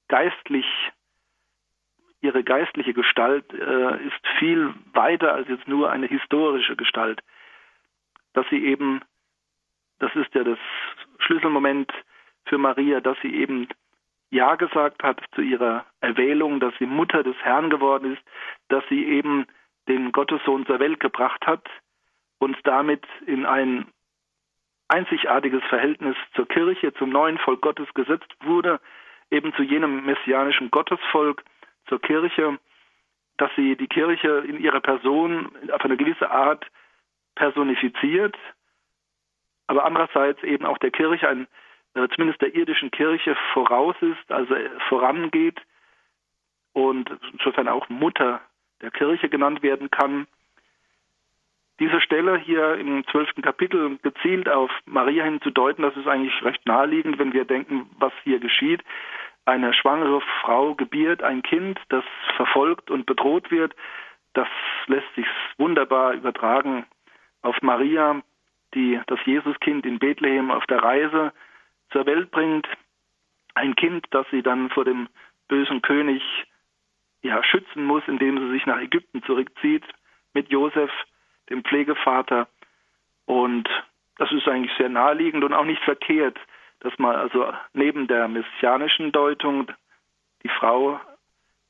[0.08, 0.66] geistlich
[2.22, 7.22] ihre geistliche Gestalt äh, ist viel weiter als jetzt nur eine historische Gestalt.
[8.32, 9.00] Dass sie eben,
[9.98, 10.58] das ist ja das
[11.18, 11.92] Schlüsselmoment
[12.46, 13.68] für Maria, dass sie eben
[14.30, 18.22] Ja gesagt hat zu ihrer Erwählung, dass sie Mutter des Herrn geworden ist,
[18.68, 19.46] dass sie eben
[19.88, 21.68] den Gottessohn zur Welt gebracht hat
[22.38, 23.86] und damit in ein
[24.88, 28.80] einzigartiges Verhältnis zur Kirche, zum neuen Volk Gottes gesetzt wurde,
[29.30, 31.42] eben zu jenem messianischen Gottesvolk,
[31.88, 32.58] zur Kirche,
[33.36, 36.66] dass sie die Kirche in ihrer Person auf eine gewisse Art
[37.34, 38.36] personifiziert,
[39.66, 41.46] aber andererseits eben auch der Kirche, ein,
[42.14, 44.54] zumindest der irdischen Kirche, voraus ist, also
[44.88, 45.60] vorangeht
[46.72, 48.40] und insofern auch Mutter
[48.82, 50.26] der Kirche genannt werden kann.
[51.80, 57.18] Diese Stelle hier im zwölften Kapitel gezielt auf Maria hinzudeuten, das ist eigentlich recht naheliegend,
[57.18, 58.82] wenn wir denken, was hier geschieht.
[59.46, 62.04] Eine schwangere Frau gebiert ein Kind, das
[62.36, 63.74] verfolgt und bedroht wird.
[64.34, 64.48] Das
[64.86, 66.84] lässt sich wunderbar übertragen
[67.42, 68.22] auf Maria,
[68.74, 71.32] die das Jesuskind in Bethlehem auf der Reise
[71.90, 72.66] zur Welt bringt.
[73.54, 75.08] Ein Kind, das sie dann vor dem
[75.48, 76.22] bösen König
[77.22, 79.84] ja, schützen muss, indem sie sich nach Ägypten zurückzieht
[80.34, 80.90] mit Josef
[81.48, 82.48] dem Pflegevater.
[83.24, 83.68] Und
[84.18, 86.38] das ist eigentlich sehr naheliegend und auch nicht verkehrt,
[86.80, 89.72] dass man also neben der messianischen Deutung
[90.42, 91.00] die Frau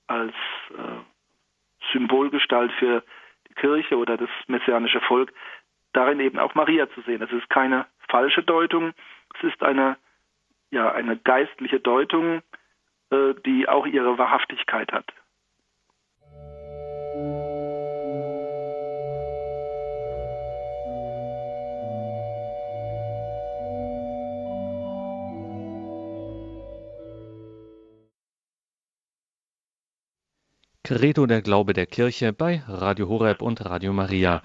[0.06, 0.34] als
[0.70, 3.02] äh, Symbolgestalt für
[3.48, 5.32] die Kirche oder das messianische Volk
[5.92, 7.22] darin eben auch Maria zu sehen.
[7.22, 8.92] Es ist keine falsche Deutung,
[9.36, 9.96] es ist eine
[10.70, 12.42] ja eine geistliche Deutung,
[13.10, 15.06] äh, die auch ihre Wahrhaftigkeit hat.
[30.86, 34.40] Credo der Glaube der Kirche bei Radio Horeb und Radio Maria.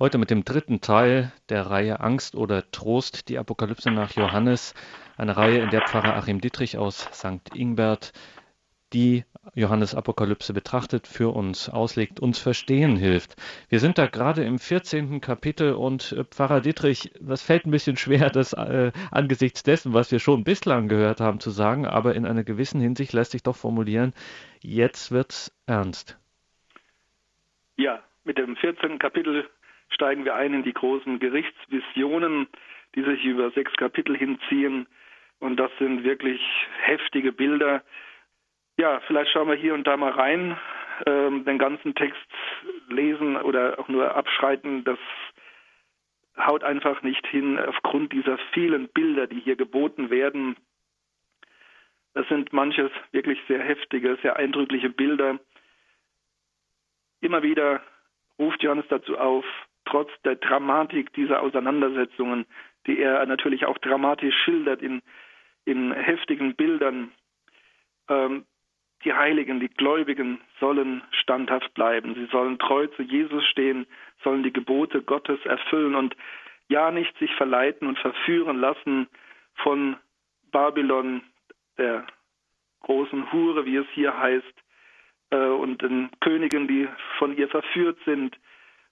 [0.00, 4.72] Heute mit dem dritten Teil der Reihe Angst oder Trost, die Apokalypse nach Johannes.
[5.18, 7.54] Eine Reihe, in der Pfarrer Achim Dietrich aus St.
[7.54, 8.14] Ingbert
[8.94, 13.36] die Johannes Apokalypse betrachtet, für uns auslegt, uns verstehen hilft.
[13.68, 15.20] Wir sind da gerade im 14.
[15.20, 20.10] Kapitel und äh, Pfarrer Dietrich, das fällt ein bisschen schwer, das äh, angesichts dessen, was
[20.10, 23.56] wir schon bislang gehört haben, zu sagen, aber in einer gewissen Hinsicht lässt sich doch
[23.56, 24.14] formulieren,
[24.62, 26.18] jetzt wird's ernst.
[27.76, 28.98] Ja, mit dem 14.
[28.98, 29.46] Kapitel
[29.90, 32.48] steigen wir ein in die großen Gerichtsvisionen,
[32.94, 34.86] die sich über sechs Kapitel hinziehen.
[35.38, 36.40] Und das sind wirklich
[36.82, 37.82] heftige Bilder,
[38.80, 40.56] ja, vielleicht schauen wir hier und da mal rein.
[41.04, 42.26] Ähm, den ganzen Text
[42.88, 44.98] lesen oder auch nur abschreiten, das
[46.38, 50.56] haut einfach nicht hin aufgrund dieser vielen Bilder, die hier geboten werden.
[52.14, 55.38] Das sind manches wirklich sehr heftige, sehr eindrückliche Bilder.
[57.20, 57.82] Immer wieder
[58.38, 59.44] ruft Johannes dazu auf,
[59.90, 62.46] trotz der Dramatik dieser Auseinandersetzungen,
[62.86, 65.02] die er natürlich auch dramatisch schildert in,
[65.64, 67.12] in heftigen Bildern,
[68.08, 68.46] ähm,
[69.04, 72.14] die Heiligen, die Gläubigen sollen standhaft bleiben.
[72.14, 73.86] Sie sollen treu zu Jesus stehen,
[74.22, 76.16] sollen die Gebote Gottes erfüllen und
[76.68, 79.08] ja nicht sich verleiten und verführen lassen
[79.54, 79.96] von
[80.52, 81.22] Babylon,
[81.78, 82.06] der
[82.80, 84.54] großen Hure, wie es hier heißt,
[85.30, 88.36] äh, und den Königen, die von ihr verführt sind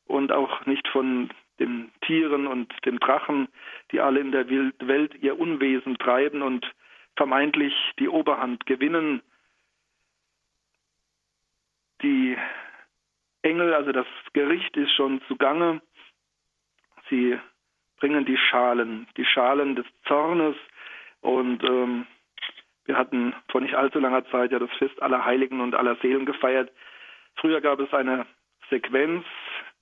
[0.09, 3.49] und auch nicht von den Tieren und den Drachen,
[3.93, 6.71] die alle in der Welt ihr Unwesen treiben und
[7.17, 9.23] vermeintlich die Oberhand gewinnen
[12.03, 12.37] die
[13.43, 15.81] Engel, also das Gericht ist schon zugange.
[17.09, 17.39] Sie
[17.99, 20.57] bringen die Schalen, die Schalen des Zornes.
[21.21, 22.07] Und ähm,
[22.85, 26.27] wir hatten vor nicht allzu langer Zeit ja das Fest aller Heiligen und aller Seelen
[26.27, 26.71] gefeiert.
[27.37, 28.27] Früher gab es eine
[28.71, 29.25] Sequenz,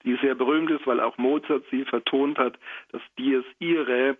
[0.07, 2.59] die sehr berühmt ist, weil auch Mozart sie vertont hat,
[2.92, 4.16] das Dies Irae,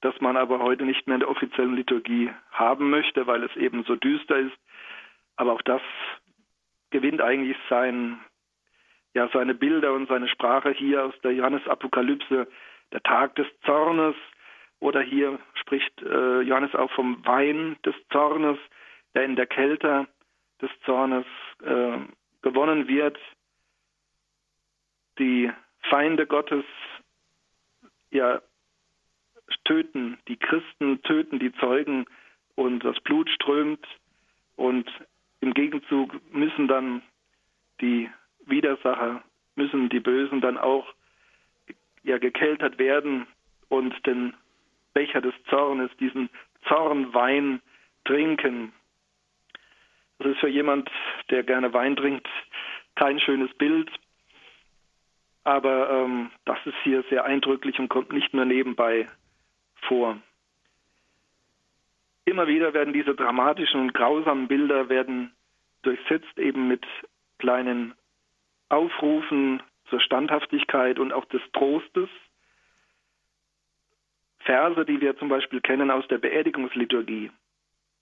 [0.00, 3.84] das man aber heute nicht mehr in der offiziellen Liturgie haben möchte, weil es eben
[3.84, 4.56] so düster ist.
[5.36, 5.82] Aber auch das
[6.90, 8.20] gewinnt eigentlich sein,
[9.14, 12.46] ja, seine Bilder und seine Sprache hier aus der Johannes-Apokalypse,
[12.92, 14.14] der Tag des Zornes,
[14.80, 18.58] oder hier spricht äh, Johannes auch vom Wein des Zornes,
[19.14, 20.06] der in der Kälte
[20.60, 21.24] des Zornes
[21.62, 21.98] äh,
[22.42, 23.18] gewonnen wird.
[25.18, 25.50] Die
[25.88, 26.64] Feinde Gottes
[28.10, 28.40] ja
[29.64, 32.06] töten, die Christen töten die Zeugen
[32.54, 33.86] und das Blut strömt
[34.56, 34.90] und
[35.40, 37.02] im Gegenzug müssen dann
[37.80, 38.10] die
[38.46, 39.22] Widersacher,
[39.56, 40.86] müssen die Bösen dann auch
[42.02, 43.26] ja gekeltert werden
[43.68, 44.34] und den
[44.92, 46.30] Becher des Zornes, diesen
[46.68, 47.60] Zornwein
[48.04, 48.72] trinken.
[50.18, 50.90] Das ist für jemand,
[51.30, 52.28] der gerne Wein trinkt,
[52.94, 53.90] kein schönes Bild,
[55.44, 59.08] aber ähm, das ist hier sehr eindrücklich und kommt nicht nur nebenbei
[59.82, 60.18] vor.
[62.24, 65.32] Immer wieder werden diese dramatischen und grausamen Bilder werden
[65.82, 66.86] durchsetzt eben mit
[67.38, 67.94] kleinen
[68.70, 72.08] Aufrufen zur Standhaftigkeit und auch des Trostes.
[74.38, 77.30] Verse, die wir zum Beispiel kennen aus der Beerdigungsliturgie.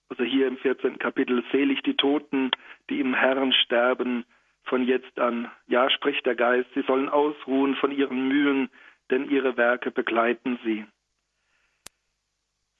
[0.09, 0.99] Also hier im 14.
[0.99, 2.51] Kapitel, selig die Toten,
[2.89, 4.25] die im Herrn sterben,
[4.65, 5.51] von jetzt an.
[5.67, 8.69] Ja, spricht der Geist, sie sollen ausruhen von ihren Mühen,
[9.09, 10.85] denn ihre Werke begleiten sie.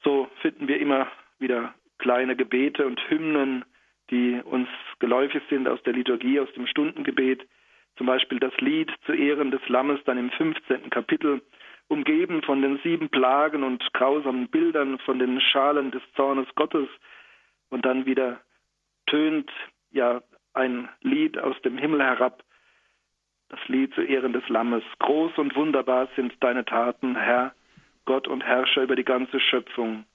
[0.04, 1.08] So finden wir immer
[1.40, 3.66] wieder kleine Gebete und Hymnen,
[4.10, 4.68] die uns
[5.00, 7.48] geläufig sind aus der Liturgie, aus dem Stundengebet.
[7.98, 10.90] Zum Beispiel das Lied zu Ehren des Lammes, dann im 15.
[10.90, 11.42] Kapitel,
[11.88, 16.88] umgeben von den sieben Plagen und grausamen Bildern, von den Schalen des Zornes Gottes.
[17.70, 18.42] Und dann wieder
[19.06, 19.52] tönt
[19.92, 20.22] ja
[20.54, 22.44] ein Lied aus dem Himmel herab,
[23.50, 24.84] das Lied zu Ehren des Lammes.
[25.00, 27.54] Groß und wunderbar sind deine Taten, Herr,
[28.06, 30.06] Gott und Herrscher über die ganze Schöpfung.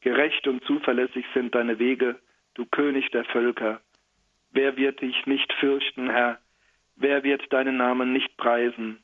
[0.00, 2.20] Gerecht und zuverlässig sind deine Wege,
[2.54, 3.80] du König der Völker.
[4.50, 6.38] Wer wird dich nicht fürchten, Herr?
[6.96, 9.02] Wer wird deinen Namen nicht preisen?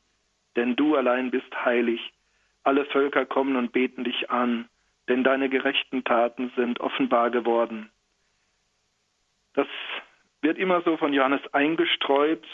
[0.57, 2.13] Denn du allein bist heilig.
[2.63, 4.69] Alle Völker kommen und beten dich an,
[5.09, 7.91] denn deine gerechten Taten sind offenbar geworden.
[9.55, 9.67] Das
[10.43, 12.45] wird immer so von Johannes eingestreut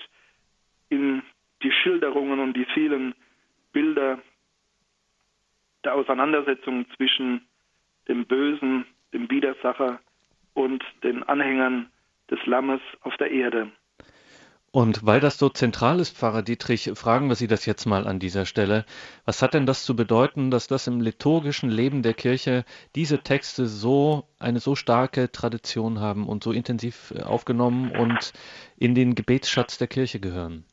[0.89, 1.23] in
[1.63, 3.15] die Schilderungen und die vielen
[3.73, 4.21] Bilder
[5.85, 7.47] der Auseinandersetzung zwischen
[8.09, 10.01] dem Bösen, dem Widersacher
[10.55, 11.91] und den Anhängern
[12.31, 13.71] des Lammes auf der Erde.
[14.77, 18.19] Und weil das so zentral ist, Pfarrer Dietrich, fragen wir Sie das jetzt mal an
[18.19, 18.85] dieser Stelle.
[19.25, 23.65] Was hat denn das zu bedeuten, dass das im liturgischen Leben der Kirche diese Texte
[23.65, 28.35] so eine so starke Tradition haben und so intensiv äh, aufgenommen und
[28.77, 30.67] in den Gebetsschatz der Kirche gehören?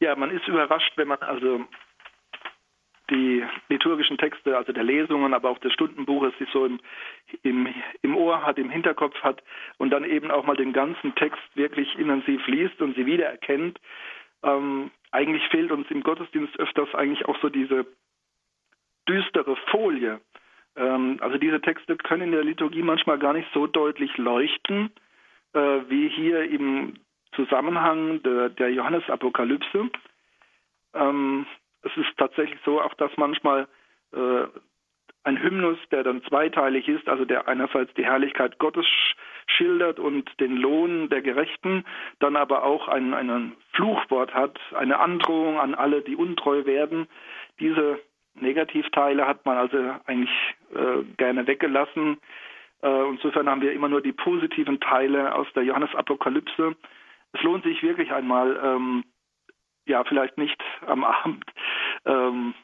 [0.00, 1.60] Ja, man ist überrascht, wenn man also
[3.10, 6.80] die liturgischen Texte, also der Lesungen, aber auch des Stundenbuches, die so im,
[7.42, 7.68] im,
[8.02, 9.42] im Ohr hat, im Hinterkopf hat
[9.78, 13.78] und dann eben auch mal den ganzen Text wirklich intensiv liest und sie wiedererkennt.
[14.42, 17.86] Ähm, eigentlich fehlt uns im Gottesdienst öfters eigentlich auch so diese
[19.08, 20.20] düstere Folie.
[20.76, 24.90] Ähm, also diese Texte können in der Liturgie manchmal gar nicht so deutlich leuchten,
[25.52, 26.94] äh, wie hier im
[27.34, 29.90] Zusammenhang der, der Johannesapokalypse.
[30.94, 31.46] Ähm,
[31.84, 33.68] es ist tatsächlich so, auch dass manchmal
[34.12, 34.46] äh,
[35.24, 38.86] ein Hymnus, der dann zweiteilig ist, also der einerseits die Herrlichkeit Gottes
[39.46, 41.84] schildert und den Lohn der Gerechten,
[42.18, 47.06] dann aber auch ein, ein Fluchwort hat, eine Androhung an alle, die untreu werden.
[47.60, 47.98] Diese
[48.34, 52.18] Negativteile hat man also eigentlich äh, gerne weggelassen.
[52.82, 56.74] Äh, insofern haben wir immer nur die positiven Teile aus der Johannesapokalypse.
[57.32, 59.04] Es lohnt sich wirklich einmal, ähm,
[59.86, 61.44] ja, vielleicht nicht am Abend,
[62.04, 62.54] ähm,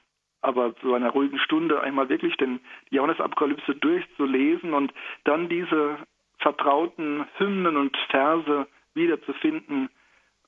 [0.42, 4.92] aber zu einer ruhigen Stunde einmal wirklich den Johannesapokalypse durchzulesen und
[5.24, 5.98] dann diese
[6.38, 9.90] vertrauten Hymnen und Verse wiederzufinden.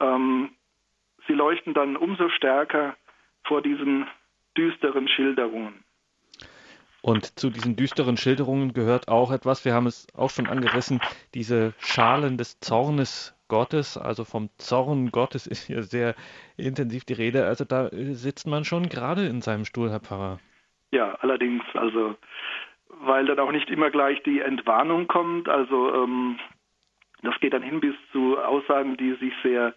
[0.01, 0.51] Ähm,
[1.27, 2.97] sie leuchten dann umso stärker
[3.45, 4.07] vor diesen
[4.57, 5.85] düsteren Schilderungen.
[7.03, 11.01] Und zu diesen düsteren Schilderungen gehört auch etwas, wir haben es auch schon angerissen,
[11.35, 16.15] diese Schalen des Zornes Gottes, also vom Zorn Gottes ist hier sehr
[16.57, 17.45] intensiv die Rede.
[17.45, 20.39] Also da sitzt man schon gerade in seinem Stuhl, Herr Pfarrer.
[20.93, 22.17] Ja, allerdings, also
[23.05, 25.49] weil dann auch nicht immer gleich die Entwarnung kommt.
[25.49, 26.39] Also ähm,
[27.23, 29.75] das geht dann hin bis zu Aussagen, die sich sehr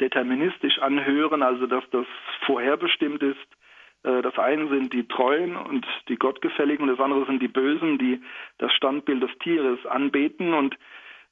[0.00, 2.06] deterministisch anhören, also dass das
[2.46, 3.57] vorherbestimmt ist.
[4.02, 8.20] Äh, das eine sind die Treuen und die Gottgefälligen, das andere sind die Bösen, die
[8.58, 10.54] das Standbild des Tieres anbeten.
[10.54, 10.76] Und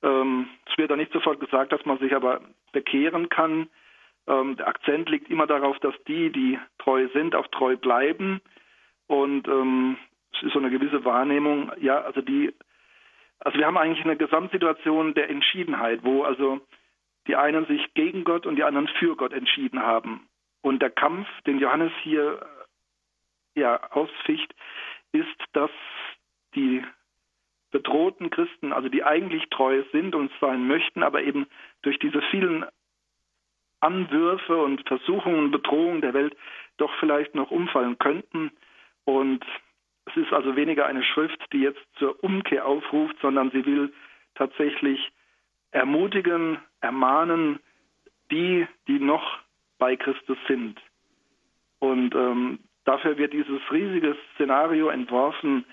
[0.02, 2.40] ähm, es wird da nicht sofort gesagt, dass man sich aber
[2.72, 3.68] bekehren kann.
[4.26, 8.40] Ähm, der Akzent liegt immer darauf, dass die, die treu sind, auch treu bleiben.
[9.06, 9.96] Und ähm,
[10.34, 12.52] es ist so eine gewisse Wahrnehmung, ja, also die,
[13.38, 16.60] also wir haben eigentlich eine Gesamtsituation der Entschiedenheit, wo also
[17.26, 20.28] die einen sich gegen Gott und die anderen für Gott entschieden haben.
[20.62, 22.44] Und der Kampf, den Johannes hier
[23.56, 24.54] ja ausficht,
[25.12, 25.70] ist, dass
[26.54, 26.84] die
[27.70, 31.46] bedrohten Christen, also die eigentlich treu sind und sein möchten, aber eben
[31.82, 32.64] durch diese vielen
[33.80, 36.36] Anwürfe und Versuchungen und Bedrohungen der Welt
[36.78, 38.50] doch vielleicht noch umfallen könnten.
[39.04, 39.44] Und
[40.06, 43.92] es ist also weniger eine Schrift, die jetzt zur Umkehr aufruft, sondern sie will
[44.34, 45.12] tatsächlich
[45.70, 47.58] ermutigen, ermahnen,
[48.30, 49.38] die, die noch
[49.78, 50.80] bei Christus sind.
[51.78, 55.64] Und ähm, dafür wird dieses riesige Szenario entworfen,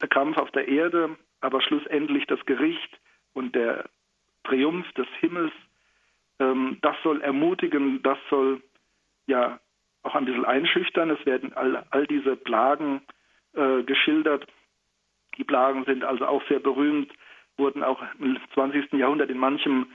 [0.00, 3.00] der Kampf auf der Erde, aber schlussendlich das Gericht
[3.32, 3.88] und der
[4.44, 5.52] Triumph des Himmels.
[6.38, 8.62] Ähm, das soll ermutigen, das soll
[9.26, 9.58] ja
[10.02, 11.10] auch ein bisschen einschüchtern.
[11.10, 13.02] Es werden all, all diese Plagen
[13.54, 14.46] äh, geschildert.
[15.38, 17.12] Die Plagen sind also auch sehr berühmt,
[17.56, 18.92] wurden auch im 20.
[18.92, 19.86] Jahrhundert in manchem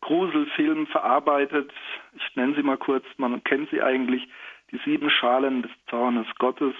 [0.00, 1.72] Gruselfilm verarbeitet.
[2.14, 4.26] Ich nenne sie mal kurz, man kennt sie eigentlich,
[4.70, 6.74] die sieben Schalen des Zornes Gottes.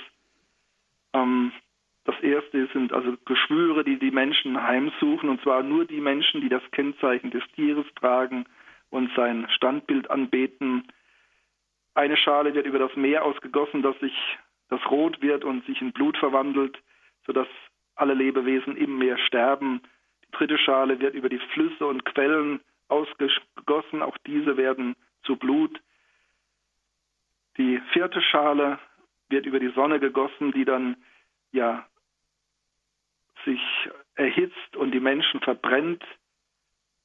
[1.13, 1.53] Ähm,
[2.05, 6.49] das erste sind also Geschwüre, die die Menschen heimsuchen, und zwar nur die Menschen, die
[6.49, 8.47] das Kennzeichen des Tieres tragen
[8.91, 10.89] und sein Standbild anbeten.
[11.95, 14.15] Eine Schale wird über das Meer ausgegossen, dass sich
[14.69, 16.79] das rot wird und sich in Blut verwandelt,
[17.27, 17.49] sodass
[17.97, 19.83] alle Lebewesen im Meer sterben.
[20.25, 25.81] Die dritte Schale wird über die Flüsse und Quellen ausgegossen, auch diese werden zu Blut.
[27.61, 28.79] Die vierte Schale
[29.29, 30.97] wird über die Sonne gegossen, die dann
[31.53, 31.87] ja
[33.45, 33.61] sich
[34.15, 36.03] erhitzt und die Menschen verbrennt.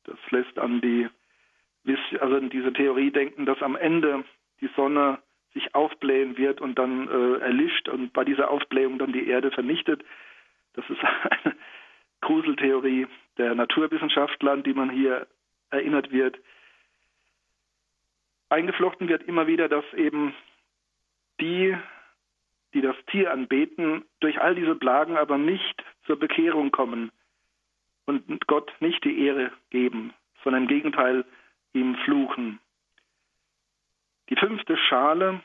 [0.06, 1.10] Das lässt an die
[2.22, 4.24] also an diese Theorie denken, dass am Ende
[4.62, 5.20] die Sonne
[5.54, 10.06] sich aufblähen wird und dann äh, erlischt und bei dieser Aufblähung dann die Erde vernichtet.
[10.74, 11.04] Das ist
[11.44, 11.54] eine
[12.22, 15.28] Gruseltheorie der Naturwissenschaftler, an die man hier
[15.70, 16.40] erinnert wird.
[18.50, 20.34] Eingeflochten wird immer wieder, dass eben
[21.40, 21.76] die,
[22.74, 27.12] die das Tier anbeten, durch all diese Plagen aber nicht zur Bekehrung kommen
[28.06, 31.26] und Gott nicht die Ehre geben, sondern im Gegenteil
[31.74, 32.60] ihm fluchen.
[34.30, 35.42] Die fünfte Schale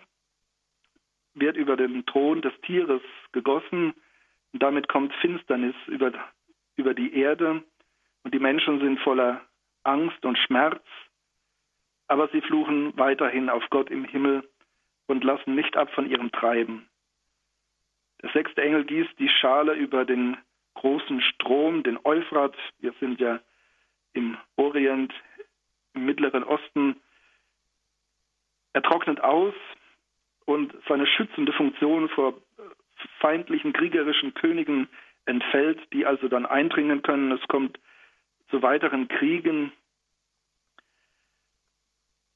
[1.34, 3.94] wird über den Thron des Tieres gegossen
[4.53, 6.12] und damit kommt Finsternis über,
[6.76, 7.62] über die Erde
[8.24, 9.40] und die Menschen sind voller
[9.84, 10.82] Angst und Schmerz,
[12.11, 14.42] aber sie fluchen weiterhin auf Gott im Himmel
[15.06, 16.88] und lassen nicht ab von ihrem Treiben.
[18.20, 20.36] Der sechste Engel gießt die Schale über den
[20.74, 22.56] großen Strom, den Euphrat.
[22.80, 23.38] Wir sind ja
[24.12, 25.14] im Orient,
[25.94, 26.96] im Mittleren Osten.
[28.72, 29.54] Er trocknet aus
[30.46, 32.34] und seine schützende Funktion vor
[33.20, 34.88] feindlichen kriegerischen Königen
[35.26, 37.30] entfällt, die also dann eindringen können.
[37.30, 37.78] Es kommt
[38.50, 39.70] zu weiteren Kriegen.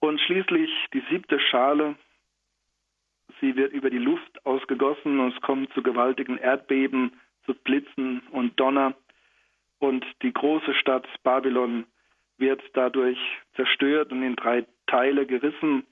[0.05, 1.95] Und schließlich die siebte Schale.
[3.41, 8.61] Sie wird über die Luft ausgegossen und es kommt zu gewaltigen Erdbeben, zu Blitzen und
[8.61, 8.93] Donner.
[9.79, 11.87] Und die große Stadt Babylon
[12.37, 13.19] wird dadurch
[13.57, 15.87] zerstört und in drei Teile gerissen.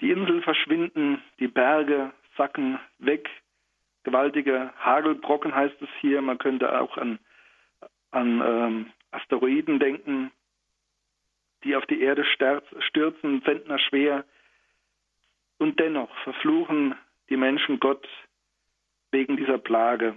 [0.00, 3.28] Die Inseln verschwinden, die Berge sacken weg.
[4.02, 6.22] Gewaltige Hagelbrocken heißt es hier.
[6.22, 7.18] Man könnte auch an
[8.12, 10.30] an ähm, Asteroiden denken,
[11.64, 14.24] die auf die Erde stürzen, Zentner schwer.
[15.58, 16.94] Und dennoch verfluchen
[17.30, 18.06] die Menschen Gott
[19.10, 20.16] wegen dieser Plage.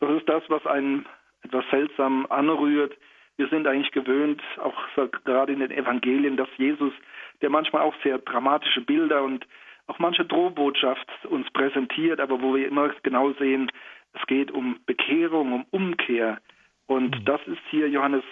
[0.00, 1.06] Das ist das, was einen
[1.42, 2.96] etwas seltsam anrührt.
[3.36, 4.76] Wir sind eigentlich gewöhnt, auch
[5.24, 6.92] gerade in den Evangelien, dass Jesus,
[7.40, 9.46] der manchmal auch sehr dramatische Bilder und
[9.86, 13.70] auch manche Drohbotschaft uns präsentiert, aber wo wir immer genau sehen,
[14.12, 16.38] es geht um Bekehrung, um Umkehr.
[16.86, 17.24] Und mhm.
[17.24, 18.24] das ist hier Johannes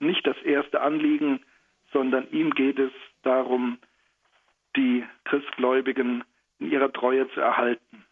[0.00, 1.44] nicht das erste Anliegen,
[1.92, 2.92] sondern ihm geht es
[3.22, 3.78] darum,
[4.76, 6.24] die Christgläubigen
[6.58, 8.04] in ihrer Treue zu erhalten.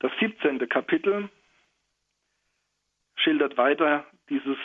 [0.00, 0.68] Das 17.
[0.68, 1.28] Kapitel
[3.16, 4.56] schildert weiter dieses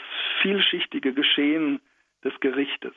[0.42, 1.82] vielschichtige Geschehen
[2.24, 2.94] des Gerichtes.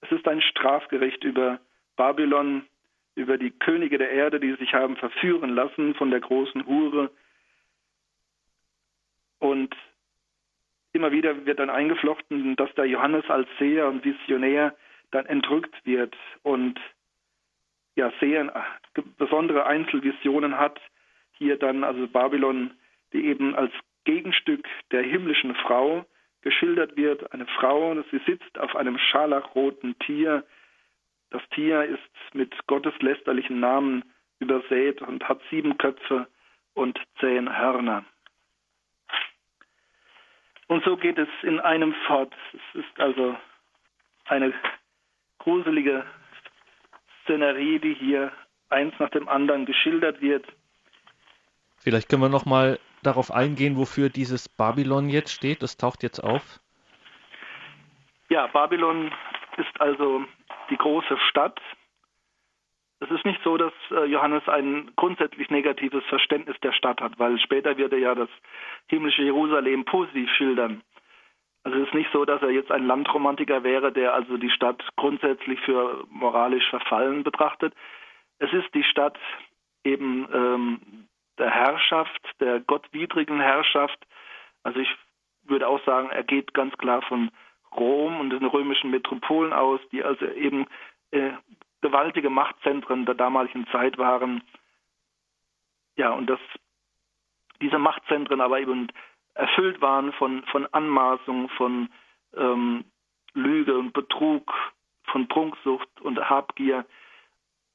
[0.00, 1.60] Es ist ein Strafgericht über
[1.96, 2.64] Babylon,
[3.14, 7.10] über die Könige der Erde, die sich haben verführen lassen von der großen Hure.
[9.38, 9.74] Und
[10.92, 14.74] immer wieder wird dann eingeflochten, dass der Johannes als Seher und Visionär
[15.10, 16.78] dann entrückt wird und
[17.96, 18.52] ja sehr
[19.18, 20.80] besondere Einzelvisionen hat.
[21.32, 22.72] Hier dann also Babylon,
[23.12, 23.72] die eben als
[24.04, 26.04] Gegenstück der himmlischen Frau
[26.42, 27.32] geschildert wird.
[27.32, 30.44] Eine Frau, sie sitzt auf einem scharlachroten Tier,
[31.30, 34.04] das Tier ist mit gotteslästerlichen Namen
[34.40, 36.26] übersät und hat sieben Köpfe
[36.74, 38.04] und zehn Hörner.
[40.70, 42.32] Und so geht es in einem fort.
[42.52, 43.36] Es ist also
[44.26, 44.54] eine
[45.40, 46.04] gruselige
[47.24, 48.30] Szenerie, die hier
[48.68, 50.46] eins nach dem anderen geschildert wird.
[51.78, 55.60] Vielleicht können wir noch mal darauf eingehen, wofür dieses Babylon jetzt steht.
[55.60, 56.60] Das taucht jetzt auf.
[58.28, 59.10] Ja, Babylon
[59.56, 60.24] ist also
[60.70, 61.60] die große Stadt.
[63.00, 67.38] Es ist nicht so, dass äh, Johannes ein grundsätzlich negatives Verständnis der Stadt hat, weil
[67.38, 68.28] später wird er ja das
[68.88, 70.82] himmlische Jerusalem positiv schildern.
[71.64, 74.82] Also es ist nicht so, dass er jetzt ein Landromantiker wäre, der also die Stadt
[74.96, 77.74] grundsätzlich für moralisch verfallen betrachtet.
[78.38, 79.18] Es ist die Stadt
[79.84, 81.06] eben ähm,
[81.38, 83.98] der Herrschaft, der gottwidrigen Herrschaft.
[84.62, 84.94] Also ich
[85.44, 87.30] würde auch sagen, er geht ganz klar von
[87.74, 90.66] Rom und den römischen Metropolen aus, die also eben
[91.12, 91.32] äh,
[91.80, 94.42] gewaltige Machtzentren der damaligen Zeit waren.
[95.96, 96.40] Ja, und dass
[97.60, 98.88] diese Machtzentren aber eben
[99.34, 101.88] erfüllt waren von, von Anmaßung, von
[102.36, 102.84] ähm,
[103.34, 104.52] Lüge und Betrug,
[105.04, 106.84] von Prunksucht und Habgier,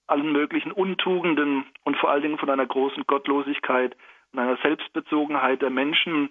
[0.08, 3.95] allen möglichen Untugenden und vor allen Dingen von einer großen Gottlosigkeit
[4.32, 6.30] und einer Selbstbezogenheit der Menschen,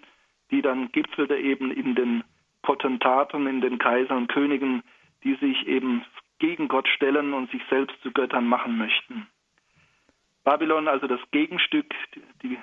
[0.50, 2.24] die dann gipfelte eben in den
[2.62, 4.82] Potentaten, in den Kaisern und Königen,
[5.24, 6.04] die sich eben
[6.38, 9.26] gegen Gott stellen und sich selbst zu Göttern machen möchten.
[10.44, 11.94] Babylon, also das Gegenstück,
[12.42, 12.58] die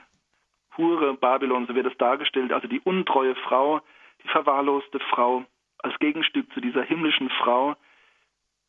[0.78, 3.82] Hure Babylon, so wird es dargestellt, also die untreue Frau,
[4.24, 5.46] die verwahrloste Frau,
[5.80, 7.76] als Gegenstück zu dieser himmlischen Frau.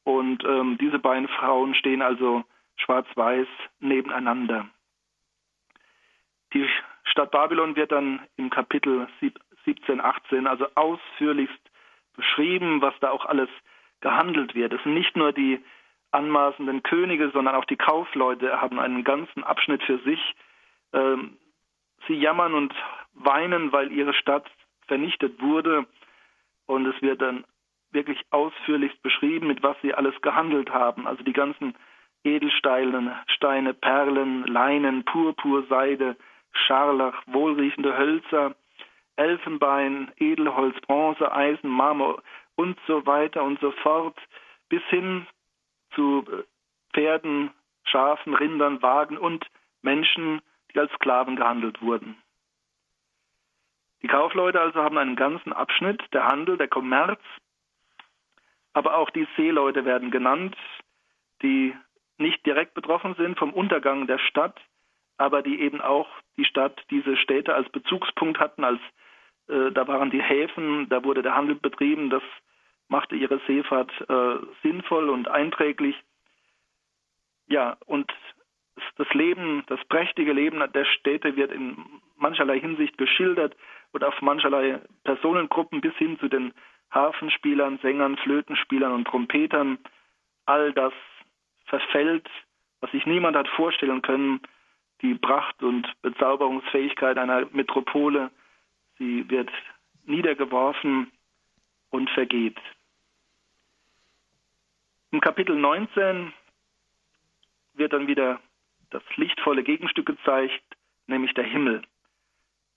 [0.05, 2.43] Und ähm, diese beiden Frauen stehen also
[2.76, 3.47] schwarz-weiß
[3.80, 4.68] nebeneinander.
[6.55, 6.66] Die
[7.05, 9.09] Stadt Babylon wird dann im Kapitel
[9.64, 11.70] 17, 18 also ausführlichst
[12.16, 13.49] beschrieben, was da auch alles
[14.03, 14.72] gehandelt wird.
[14.72, 15.61] Es sind nicht nur die
[16.11, 20.20] anmaßenden Könige, sondern auch die Kaufleute haben einen ganzen Abschnitt für sich.
[20.92, 21.38] Ähm,
[22.07, 22.74] Sie jammern und
[23.14, 24.50] weinen, weil ihre Stadt
[24.86, 25.86] vernichtet wurde.
[26.66, 27.44] Und es wird dann
[27.92, 31.07] wirklich ausführlich beschrieben, mit was sie alles gehandelt haben.
[31.07, 31.74] Also die ganzen
[32.24, 36.16] Edelsteine, Steine, Perlen, Leinen, Purpur, Seide,
[36.53, 38.55] Scharlach, wohlriechende Hölzer,
[39.16, 42.22] Elfenbein, Edelholz, Bronze, Eisen, Marmor
[42.57, 44.16] und so weiter und so fort,
[44.68, 45.26] bis hin
[45.94, 46.24] zu
[46.92, 47.50] Pferden,
[47.84, 49.46] Schafen, Rindern, Wagen und
[49.82, 50.40] Menschen,
[50.72, 52.16] die als Sklaven gehandelt wurden.
[54.03, 57.20] Die Kaufleute also haben einen ganzen Abschnitt, der Handel, der Kommerz,
[58.72, 60.57] aber auch die Seeleute werden genannt,
[61.42, 61.74] die
[62.18, 64.59] nicht direkt betroffen sind vom Untergang der Stadt,
[65.18, 69.01] aber die eben auch die Stadt, diese Städte als Bezugspunkt hatten, als äh,
[69.47, 72.22] da waren die Häfen, da wurde der Handel betrieben, das
[72.88, 75.97] machte ihre Seefahrt äh, sinnvoll und einträglich.
[77.49, 78.12] Ja, und
[78.97, 81.76] das Leben, das prächtige Leben der Städte wird in
[82.16, 83.57] mancherlei Hinsicht geschildert
[83.93, 86.53] und auf mancherlei Personengruppen bis hin zu den
[86.90, 89.78] Harfenspielern, Sängern, Flötenspielern und Trompetern.
[90.47, 90.93] All das
[91.66, 92.28] verfällt,
[92.80, 94.40] was sich niemand hat vorstellen können,
[95.01, 98.30] die Pracht und Bezauberungsfähigkeit einer Metropole.
[99.03, 99.50] Sie wird
[100.05, 101.11] niedergeworfen
[101.90, 102.57] und vergeht.
[105.11, 106.32] Im Kapitel 19
[107.74, 108.40] wird dann wieder
[108.90, 110.62] das lichtvolle Gegenstück gezeigt,
[111.09, 111.82] nämlich der Himmel.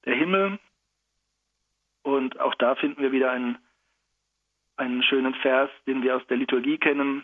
[0.06, 0.58] Der Himmel,
[2.02, 3.60] und auch da finden wir wieder einen,
[4.78, 7.24] einen schönen Vers, den wir aus der Liturgie kennen.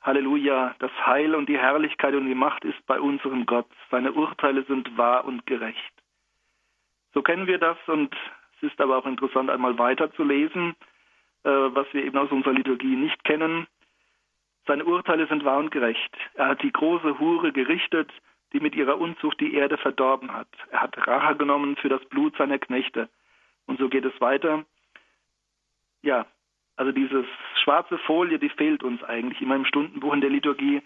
[0.00, 3.70] Halleluja, das Heil und die Herrlichkeit und die Macht ist bei unserem Gott.
[3.88, 5.99] Seine Urteile sind wahr und gerecht.
[7.12, 8.14] So kennen wir das und
[8.56, 10.68] es ist aber auch interessant, einmal weiter zu äh,
[11.44, 13.66] was wir eben aus unserer Liturgie nicht kennen.
[14.66, 16.16] Seine Urteile sind wahr und gerecht.
[16.34, 18.10] Er hat die große Hure gerichtet,
[18.52, 20.48] die mit ihrer Unzucht die Erde verdorben hat.
[20.70, 23.08] Er hat Rache genommen für das Blut seiner Knechte.
[23.66, 24.64] Und so geht es weiter.
[26.02, 26.26] Ja,
[26.76, 27.24] also diese
[27.62, 30.82] schwarze Folie, die fehlt uns eigentlich immer im Stundenbuch in der Liturgie.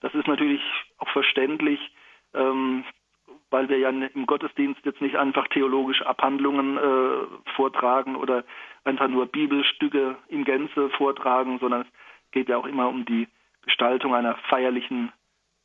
[0.00, 0.62] Das ist natürlich
[0.98, 1.80] auch verständlich,
[2.34, 2.84] ähm,
[3.50, 8.44] weil wir ja im Gottesdienst jetzt nicht einfach theologische Abhandlungen äh, vortragen oder
[8.84, 13.28] einfach nur Bibelstücke in Gänze vortragen, sondern es geht ja auch immer um die
[13.62, 15.12] Gestaltung einer feierlichen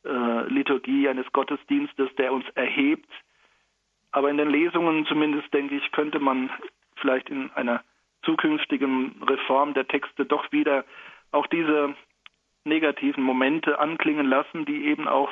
[0.04, 3.10] äh, Liturgie, eines Gottesdienstes, der uns erhebt.
[4.12, 6.50] Aber in den Lesungen zumindest, denke ich, könnte man
[6.96, 7.82] vielleicht in einer
[8.22, 10.84] zukünftigen Reform der Texte doch wieder
[11.32, 11.94] auch diese
[12.64, 15.30] negativen Momente anklingen lassen, die eben auch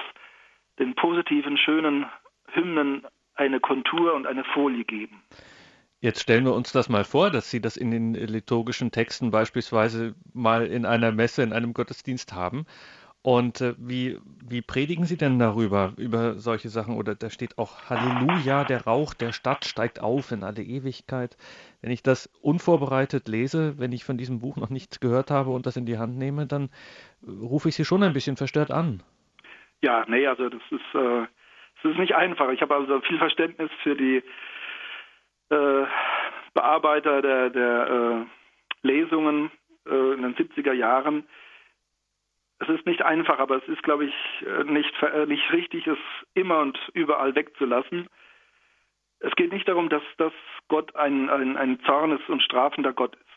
[0.78, 2.06] den positiven, schönen
[2.52, 5.22] Hymnen eine Kontur und eine Folie geben.
[6.00, 10.14] Jetzt stellen wir uns das mal vor, dass Sie das in den liturgischen Texten beispielsweise
[10.32, 12.66] mal in einer Messe, in einem Gottesdienst haben.
[13.22, 14.18] Und äh, wie,
[14.48, 16.94] wie predigen Sie denn darüber, über solche Sachen?
[16.94, 21.36] Oder da steht auch Halleluja, der Rauch der Stadt steigt auf in alle Ewigkeit.
[21.82, 25.66] Wenn ich das unvorbereitet lese, wenn ich von diesem Buch noch nichts gehört habe und
[25.66, 26.70] das in die Hand nehme, dann
[27.26, 29.02] äh, rufe ich Sie schon ein bisschen verstört an.
[29.82, 31.26] Ja, nee, also das ist, äh,
[31.82, 32.50] das ist nicht einfach.
[32.50, 34.22] Ich habe also viel Verständnis für die
[35.50, 35.86] äh,
[36.54, 39.50] Bearbeiter der, der äh, Lesungen,
[39.86, 41.28] äh, in den 70er Jahren.
[42.60, 44.14] Es ist nicht einfach, aber es ist, glaube ich,
[44.46, 45.98] äh, nicht, äh, nicht richtig, es
[46.34, 48.08] immer und überall wegzulassen.
[49.20, 50.32] Es geht nicht darum, dass, dass
[50.68, 53.27] Gott ein, ein, ein zornes und strafender Gott ist.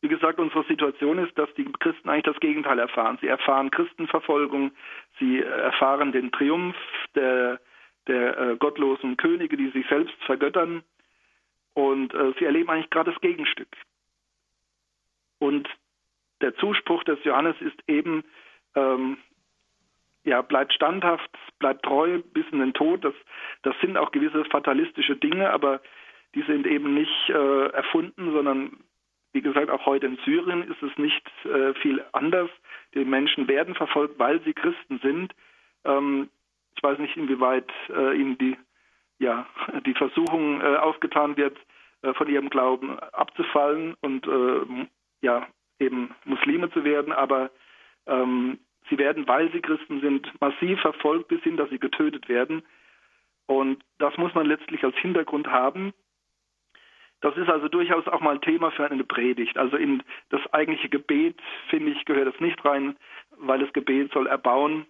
[0.00, 3.18] Wie gesagt, unsere Situation ist, dass die Christen eigentlich das Gegenteil erfahren.
[3.20, 4.70] Sie erfahren Christenverfolgung,
[5.18, 6.76] sie erfahren den Triumph
[7.16, 7.60] der,
[8.06, 10.84] der äh, gottlosen Könige, die sich selbst vergöttern.
[11.74, 13.68] Und äh, sie erleben eigentlich gerade das Gegenstück.
[15.40, 15.68] Und
[16.40, 18.24] der Zuspruch des Johannes ist eben,
[18.76, 19.18] ähm,
[20.24, 23.04] ja, bleibt standhaft, bleibt treu bis in den Tod.
[23.04, 23.14] Das,
[23.62, 25.80] das sind auch gewisse fatalistische Dinge, aber
[26.34, 28.76] die sind eben nicht äh, erfunden, sondern
[29.32, 32.50] wie gesagt, auch heute in Syrien ist es nicht äh, viel anders.
[32.94, 35.34] Die Menschen werden verfolgt, weil sie Christen sind.
[35.84, 36.28] Ähm,
[36.76, 38.56] ich weiß nicht, inwieweit äh, ihnen die,
[39.18, 39.46] ja,
[39.86, 41.56] die Versuchung äh, aufgetan wird,
[42.02, 44.86] äh, von ihrem Glauben abzufallen und äh,
[45.20, 45.46] ja,
[45.80, 47.50] eben Muslime zu werden, aber
[48.06, 48.58] ähm,
[48.88, 52.62] sie werden, weil sie Christen sind, massiv verfolgt bis hin, dass sie getötet werden.
[53.46, 55.92] Und das muss man letztlich als Hintergrund haben.
[57.20, 59.58] Das ist also durchaus auch mal Thema für eine Predigt.
[59.58, 62.96] Also in das eigentliche Gebet, finde ich, gehört das nicht rein,
[63.36, 64.86] weil das Gebet soll erbauen.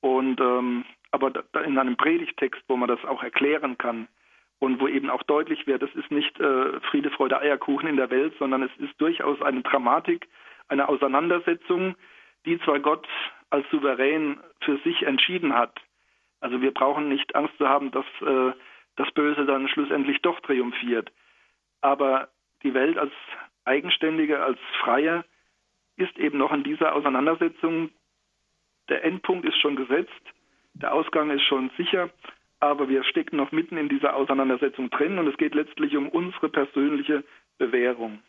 [0.00, 1.32] Und ähm, aber
[1.64, 4.06] in einem Predigtext, wo man das auch erklären kann
[4.58, 8.10] und wo eben auch deutlich wird, es ist nicht äh, Friede, Freude, Eierkuchen in der
[8.10, 10.28] Welt, sondern es ist durchaus eine Dramatik,
[10.68, 11.96] eine Auseinandersetzung,
[12.44, 13.06] die zwar Gott
[13.50, 15.80] als souverän für sich entschieden hat.
[16.40, 18.52] Also wir brauchen nicht Angst zu haben, dass äh,
[18.96, 21.10] das Böse dann schlussendlich doch triumphiert.
[21.80, 22.28] Aber
[22.62, 23.12] die Welt als
[23.64, 25.24] Eigenständige, als Freie
[25.96, 27.90] ist eben noch in dieser Auseinandersetzung.
[28.88, 30.12] Der Endpunkt ist schon gesetzt,
[30.74, 32.10] der Ausgang ist schon sicher,
[32.60, 36.48] aber wir stecken noch mitten in dieser Auseinandersetzung drin und es geht letztlich um unsere
[36.48, 37.24] persönliche
[37.58, 38.22] Bewährung.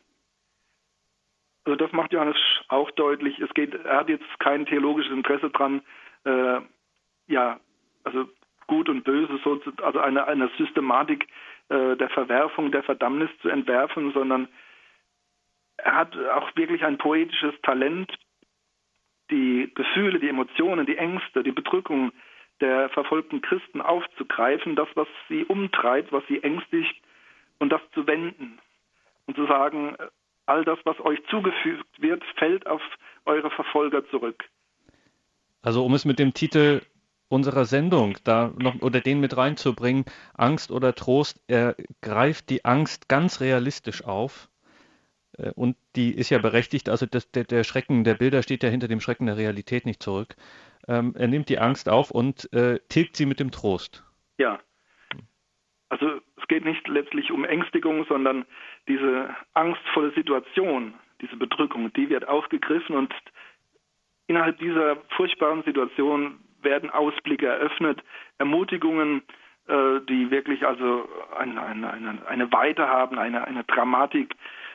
[1.65, 2.37] Also das macht Johannes
[2.69, 3.39] auch deutlich.
[3.39, 5.81] Es geht, er hat jetzt kein theologisches Interesse dran,
[6.23, 6.61] äh,
[7.27, 7.59] ja,
[8.05, 8.29] also
[8.67, 11.27] gut und böse, so, also eine, eine Systematik
[11.69, 14.47] äh, der Verwerfung, der Verdammnis zu entwerfen, sondern
[15.77, 18.11] er hat auch wirklich ein poetisches Talent,
[19.29, 22.11] die Gefühle, die Emotionen, die Ängste, die Bedrückung
[22.61, 26.95] der verfolgten Christen aufzugreifen, das, was sie umtreibt, was sie ängstigt,
[27.59, 28.59] und das zu wenden
[29.25, 29.95] und zu sagen,
[30.45, 32.81] all das, was euch zugefügt wird, fällt auf
[33.25, 34.43] eure Verfolger zurück.
[35.61, 36.81] Also um es mit dem Titel
[37.29, 43.09] unserer Sendung da noch oder den mit reinzubringen, Angst oder Trost, er greift die Angst
[43.09, 44.49] ganz realistisch auf.
[45.37, 48.69] Äh, und die ist ja berechtigt, also das, der, der, Schrecken der Bilder steht ja
[48.69, 50.35] hinter dem Schrecken der Realität nicht zurück.
[50.87, 54.03] Ähm, er nimmt die Angst auf und äh, tilgt sie mit dem Trost.
[54.37, 54.59] Ja.
[55.89, 58.45] Also es geht nicht letztlich um Ängstigung, sondern
[58.87, 63.13] diese angstvolle Situation, diese Bedrückung, die wird aufgegriffen und
[64.27, 68.03] innerhalb dieser furchtbaren Situation werden Ausblicke eröffnet,
[68.37, 69.21] Ermutigungen,
[69.67, 74.33] äh, die wirklich also eine, eine, eine Weite haben, eine, eine Dramatik.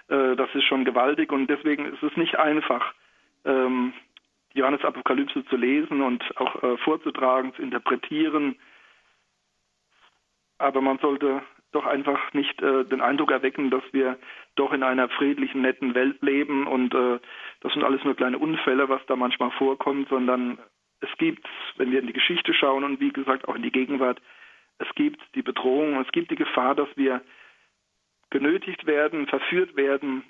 [0.08, 2.94] Äh, das ist schon gewaltig und deswegen ist es nicht einfach,
[3.44, 3.92] ähm,
[4.54, 8.56] die Johannes Apokalypse zu lesen und auch äh, vorzutragen, zu interpretieren.
[10.58, 14.18] Aber man sollte doch einfach nicht äh, den Eindruck erwecken, dass wir
[14.54, 17.18] doch in einer friedlichen, netten Welt leben und äh,
[17.60, 20.58] das sind alles nur kleine Unfälle, was da manchmal vorkommt, sondern
[21.02, 21.46] es gibt,
[21.76, 24.20] wenn wir in die Geschichte schauen und wie gesagt auch in die Gegenwart,
[24.78, 27.20] es gibt die Bedrohung, es gibt die Gefahr, dass wir
[28.30, 30.24] genötigt werden, verführt werden,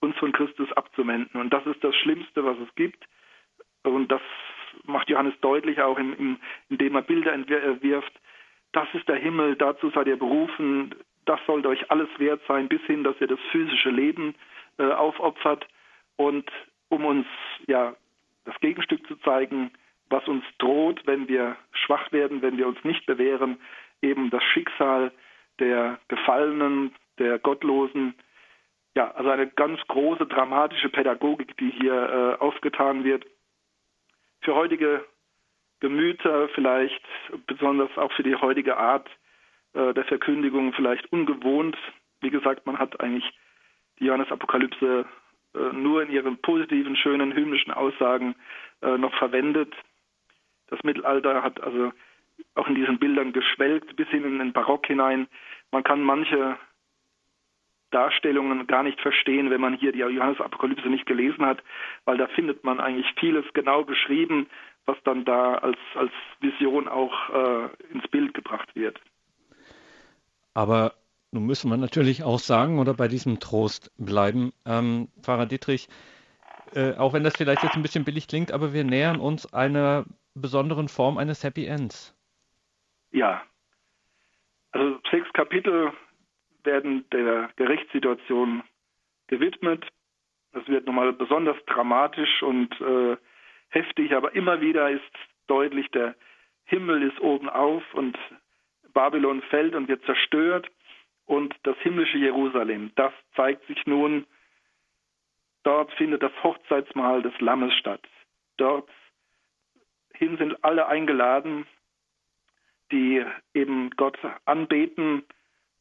[0.00, 1.40] uns von Christus abzuwenden.
[1.40, 3.04] Und das ist das Schlimmste, was es gibt.
[3.82, 4.22] Und das
[4.84, 8.12] macht Johannes deutlich auch, in, in, indem er Bilder entwirft.
[8.72, 12.80] Das ist der Himmel, dazu seid ihr berufen, das sollte euch alles wert sein, bis
[12.82, 14.34] hin, dass ihr das physische Leben
[14.78, 15.66] äh, aufopfert.
[16.16, 16.50] Und
[16.88, 17.26] um uns
[17.66, 17.94] ja
[18.44, 19.70] das Gegenstück zu zeigen,
[20.10, 23.58] was uns droht, wenn wir schwach werden, wenn wir uns nicht bewähren,
[24.02, 25.12] eben das Schicksal
[25.58, 28.14] der Gefallenen, der Gottlosen.
[28.94, 31.94] Ja, also eine ganz große dramatische Pädagogik, die hier
[32.40, 33.24] äh, aufgetan wird.
[34.40, 35.04] Für heutige
[35.80, 37.02] Gemüter vielleicht,
[37.46, 39.08] besonders auch für die heutige Art
[39.74, 41.76] äh, der Verkündigung vielleicht ungewohnt.
[42.20, 43.30] Wie gesagt, man hat eigentlich
[44.00, 45.06] die Johannes-Apokalypse
[45.54, 48.34] äh, nur in ihren positiven, schönen, hymnischen Aussagen
[48.82, 49.72] äh, noch verwendet.
[50.68, 51.92] Das Mittelalter hat also
[52.54, 55.28] auch in diesen Bildern geschwelgt bis hin in den Barock hinein.
[55.70, 56.56] Man kann manche
[57.90, 61.62] Darstellungen gar nicht verstehen, wenn man hier die Johannes-Apokalypse nicht gelesen hat,
[62.04, 64.46] weil da findet man eigentlich vieles genau beschrieben,
[64.84, 69.00] was dann da als, als Vision auch äh, ins Bild gebracht wird.
[70.54, 70.94] Aber
[71.30, 75.88] nun müssen wir natürlich auch sagen oder bei diesem Trost bleiben, ähm, Pfarrer Dietrich,
[76.74, 80.04] Äh, auch wenn das vielleicht jetzt ein bisschen billig klingt, aber wir nähern uns einer
[80.34, 82.14] besonderen Form eines Happy Ends.
[83.10, 83.42] Ja.
[84.72, 85.92] Also sechs Kapitel
[86.64, 88.62] werden der Gerichtssituation
[89.28, 89.86] gewidmet.
[90.52, 93.16] Das wird nochmal besonders dramatisch und äh,
[93.68, 95.02] heftig, aber immer wieder ist
[95.46, 96.14] deutlich, der
[96.64, 98.18] Himmel ist oben auf und
[98.92, 100.70] Babylon fällt und wird zerstört
[101.26, 104.26] und das himmlische Jerusalem, das zeigt sich nun,
[105.68, 108.00] dort findet das Hochzeitsmahl des Lammes statt.
[108.56, 108.88] Dort
[110.14, 111.66] hin sind alle eingeladen,
[112.90, 115.24] die eben Gott anbeten.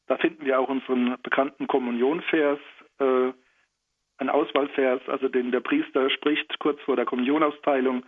[0.08, 2.60] Da finden wir auch unseren bekannten Kommunionvers,
[3.00, 3.32] äh,
[4.18, 8.06] ein Auswahlvers, also den der Priester spricht kurz vor der Kommunionausteilung.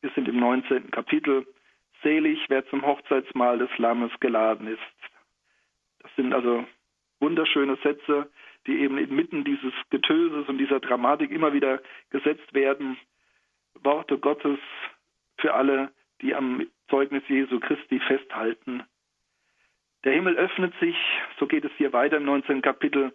[0.00, 0.92] Wir sind im 19.
[0.92, 1.44] Kapitel.
[2.04, 5.10] Selig, wer zum Hochzeitsmahl des Lammes geladen ist.
[6.02, 6.64] Das sind also
[7.18, 8.30] wunderschöne Sätze,
[8.68, 12.96] die eben inmitten dieses Getöses und dieser Dramatik immer wieder gesetzt werden.
[13.82, 14.58] Worte Gottes
[15.38, 15.90] für alle,
[16.20, 18.84] die am Zeugnis Jesu Christi festhalten.
[20.04, 20.96] Der Himmel öffnet sich,
[21.38, 22.62] so geht es hier weiter im 19.
[22.62, 23.12] Kapitel.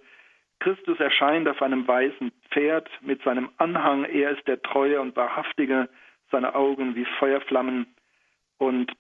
[0.60, 4.06] Christus erscheint auf einem weißen Pferd mit seinem Anhang.
[4.06, 5.90] Er ist der Treue und Wahrhaftige,
[6.32, 7.88] seine Augen wie Feuerflammen
[8.58, 8.92] und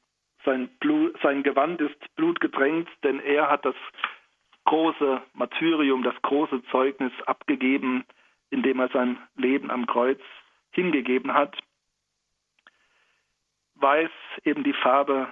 [0.46, 3.76] sein, Blut, sein Gewand ist blutgedrängt, denn er hat das
[4.74, 8.06] große Martyrium, das große Zeugnis abgegeben,
[8.50, 10.20] indem er sein Leben am Kreuz
[10.72, 11.56] hingegeben hat.
[13.76, 14.10] Weiß
[14.44, 15.32] eben die Farbe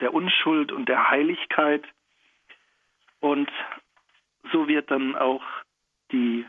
[0.00, 1.82] der Unschuld und der Heiligkeit.
[3.20, 3.50] Und
[4.52, 5.44] so wird dann auch
[6.12, 6.44] die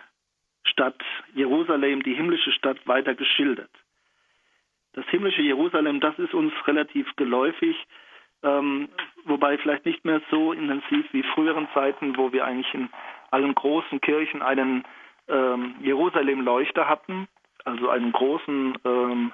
[0.65, 1.01] Stadt
[1.35, 3.71] Jerusalem, die himmlische Stadt, weiter geschildert.
[4.91, 7.77] Das himmlische Jerusalem, das ist uns relativ geläufig,
[8.45, 8.87] ähm,
[9.25, 12.89] wobei vielleicht nicht mehr so intensiv wie früheren Zeiten, wo wir eigentlich in
[13.31, 14.85] allen großen Kirchen einen
[15.27, 17.27] ähm, Jerusalem-Leuchter hatten,
[17.65, 19.31] also einen großen ähm,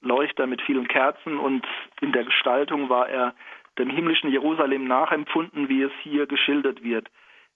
[0.00, 1.64] Leuchter mit vielen Kerzen und
[2.00, 3.34] in der Gestaltung war er
[3.78, 7.08] dem himmlischen Jerusalem nachempfunden, wie es hier geschildert wird.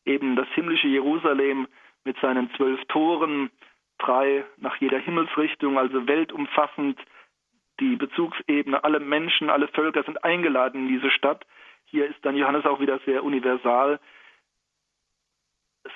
[0.04, 1.66] Eben das himmlische Jerusalem
[2.04, 3.50] mit seinen zwölf Toren,
[3.98, 6.98] drei nach jeder Himmelsrichtung, also weltumfassend.
[7.80, 11.46] Die Bezugsebene, alle Menschen, alle Völker sind eingeladen in diese Stadt.
[11.86, 14.00] Hier ist dann Johannes auch wieder sehr universal.
[15.84, 15.92] Es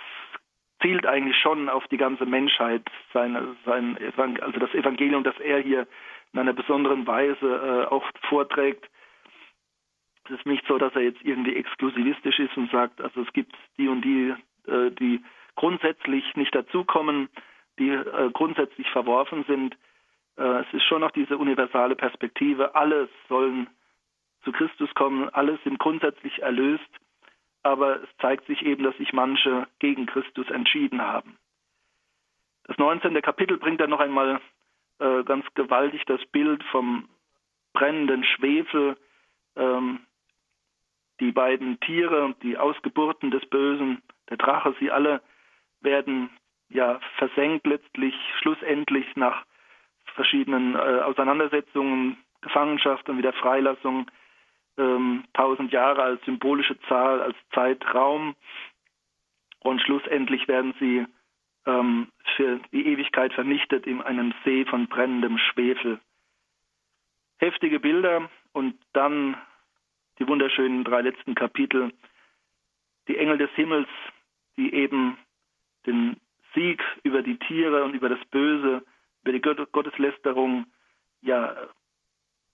[0.82, 3.98] zielt eigentlich schon auf die ganze Menschheit, sein, sein,
[4.40, 5.86] also das Evangelium, das er hier
[6.32, 8.88] in einer besonderen Weise äh, auch vorträgt.
[10.24, 13.54] Es ist nicht so, dass er jetzt irgendwie exklusivistisch ist und sagt, also es gibt
[13.78, 14.34] die und die,
[14.70, 15.22] äh, die
[15.56, 17.28] grundsätzlich nicht dazukommen,
[17.78, 19.76] die äh, grundsätzlich verworfen sind.
[20.36, 23.68] Äh, es ist schon noch diese universale Perspektive, alle sollen
[24.44, 26.88] zu Christus kommen, alle sind grundsätzlich erlöst,
[27.62, 31.36] aber es zeigt sich eben, dass sich manche gegen Christus entschieden haben.
[32.64, 33.20] Das 19.
[33.20, 34.40] Kapitel bringt dann noch einmal
[34.98, 37.08] äh, ganz gewaltig das Bild vom
[37.72, 38.96] brennenden Schwefel,
[39.56, 40.00] ähm,
[41.20, 45.20] die beiden Tiere, die Ausgeburten des Bösen, der Drache, sie alle
[45.80, 46.30] werden
[46.68, 49.44] ja versenkt letztlich schlussendlich nach
[50.14, 54.10] verschiedenen äh, Auseinandersetzungen, Gefangenschaft und wieder Freilassung,
[54.78, 58.34] ähm, tausend Jahre als symbolische Zahl, als Zeitraum
[59.60, 61.06] und schlussendlich werden sie
[61.66, 66.00] ähm, für die Ewigkeit vernichtet in einem See von brennendem Schwefel.
[67.38, 69.36] Heftige Bilder und dann
[70.18, 71.92] die wunderschönen drei letzten Kapitel,
[73.08, 73.88] die Engel des Himmels,
[74.56, 75.16] die eben
[75.86, 76.16] den
[76.54, 78.82] Sieg über die Tiere und über das Böse,
[79.22, 80.66] über die Gotteslästerung
[81.22, 81.56] ja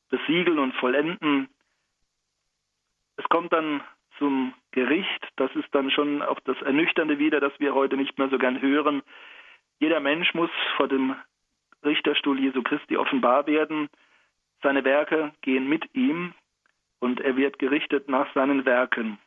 [0.09, 1.49] besiegeln und vollenden.
[3.17, 3.83] Es kommt dann
[4.19, 8.29] zum Gericht, das ist dann schon auch das Ernüchternde wieder, das wir heute nicht mehr
[8.29, 9.03] so gern hören.
[9.79, 11.14] Jeder Mensch muss vor dem
[11.85, 13.89] Richterstuhl Jesu Christi offenbar werden.
[14.62, 16.35] Seine Werke gehen mit ihm
[16.99, 19.19] und er wird gerichtet nach seinen Werken.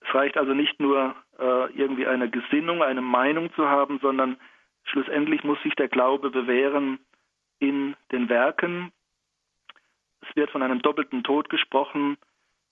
[0.00, 4.36] Es reicht also nicht nur äh, irgendwie eine Gesinnung, eine Meinung zu haben, sondern
[4.90, 6.98] schlussendlich muss sich der Glaube bewähren
[7.58, 8.92] in den Werken.
[10.20, 12.16] Es wird von einem doppelten Tod gesprochen.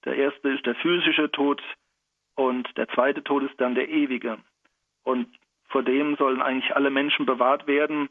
[0.04, 1.62] Der erste ist der physische Tod
[2.34, 4.38] und der zweite Tod ist dann der ewige.
[5.02, 5.28] Und
[5.68, 8.08] vor dem sollen eigentlich alle Menschen bewahrt werden.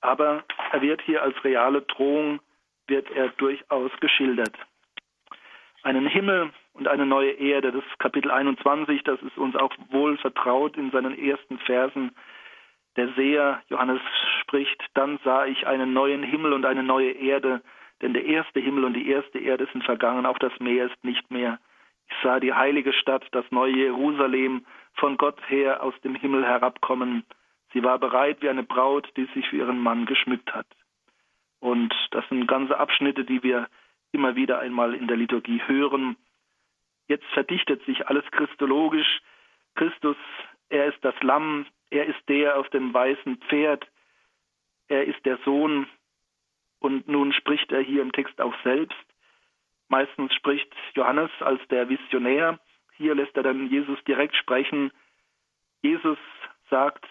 [0.00, 2.40] Aber er wird hier als reale Drohung,
[2.86, 4.54] wird er durchaus geschildert.
[5.82, 7.72] Einen Himmel und eine neue Erde.
[7.72, 12.14] Das Kapitel 21, das ist uns auch wohl vertraut in seinen ersten Versen.
[12.96, 14.00] Der Seher, Johannes
[14.40, 17.62] spricht, dann sah ich einen neuen Himmel und eine neue Erde,
[18.02, 21.30] denn der erste Himmel und die erste Erde sind vergangen, auch das Meer ist nicht
[21.30, 21.58] mehr.
[22.08, 27.24] Ich sah die heilige Stadt, das neue Jerusalem, von Gott her aus dem Himmel herabkommen,
[27.76, 30.66] Sie war bereit wie eine Braut, die sich für ihren Mann geschmückt hat.
[31.60, 33.68] Und das sind ganze Abschnitte, die wir
[34.12, 36.16] immer wieder einmal in der Liturgie hören.
[37.06, 39.20] Jetzt verdichtet sich alles christologisch.
[39.74, 40.16] Christus,
[40.68, 43.86] er ist das Lamm, er ist der auf dem weißen Pferd,
[44.88, 45.86] er ist der Sohn.
[46.78, 48.96] Und nun spricht er hier im Text auch selbst.
[49.88, 52.58] Meistens spricht Johannes als der Visionär.
[52.96, 54.90] Hier lässt er dann Jesus direkt sprechen.
[55.82, 56.18] Jesus
[56.70, 57.04] sagt,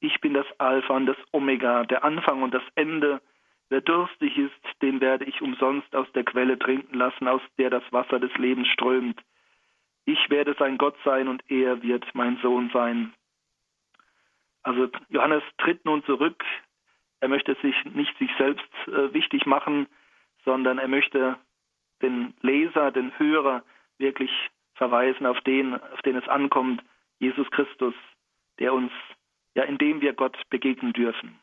[0.00, 3.20] ich bin das Alpha und das Omega, der Anfang und das Ende.
[3.68, 7.82] Wer durstig ist, den werde ich umsonst aus der Quelle trinken lassen, aus der das
[7.92, 9.20] Wasser des Lebens strömt.
[10.08, 13.12] Ich werde sein Gott sein und er wird mein Sohn sein.
[14.62, 16.42] Also Johannes tritt nun zurück.
[17.20, 19.86] Er möchte sich nicht sich selbst äh, wichtig machen,
[20.46, 21.36] sondern er möchte
[22.00, 23.62] den Leser, den Hörer
[23.98, 24.30] wirklich
[24.76, 26.82] verweisen auf den, auf den es ankommt,
[27.18, 27.94] Jesus Christus,
[28.60, 28.92] der uns,
[29.56, 31.38] ja, indem wir Gott begegnen dürfen.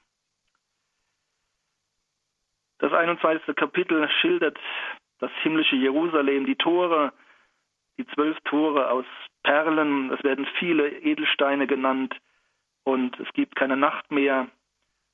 [2.80, 3.55] Das 21.
[3.55, 4.57] Kapitel schildert
[5.20, 7.13] das himmlische Jerusalem, die Tore,
[7.97, 9.05] die zwölf Tore aus
[9.43, 12.15] Perlen, es werden viele Edelsteine genannt
[12.83, 14.47] und es gibt keine Nacht mehr.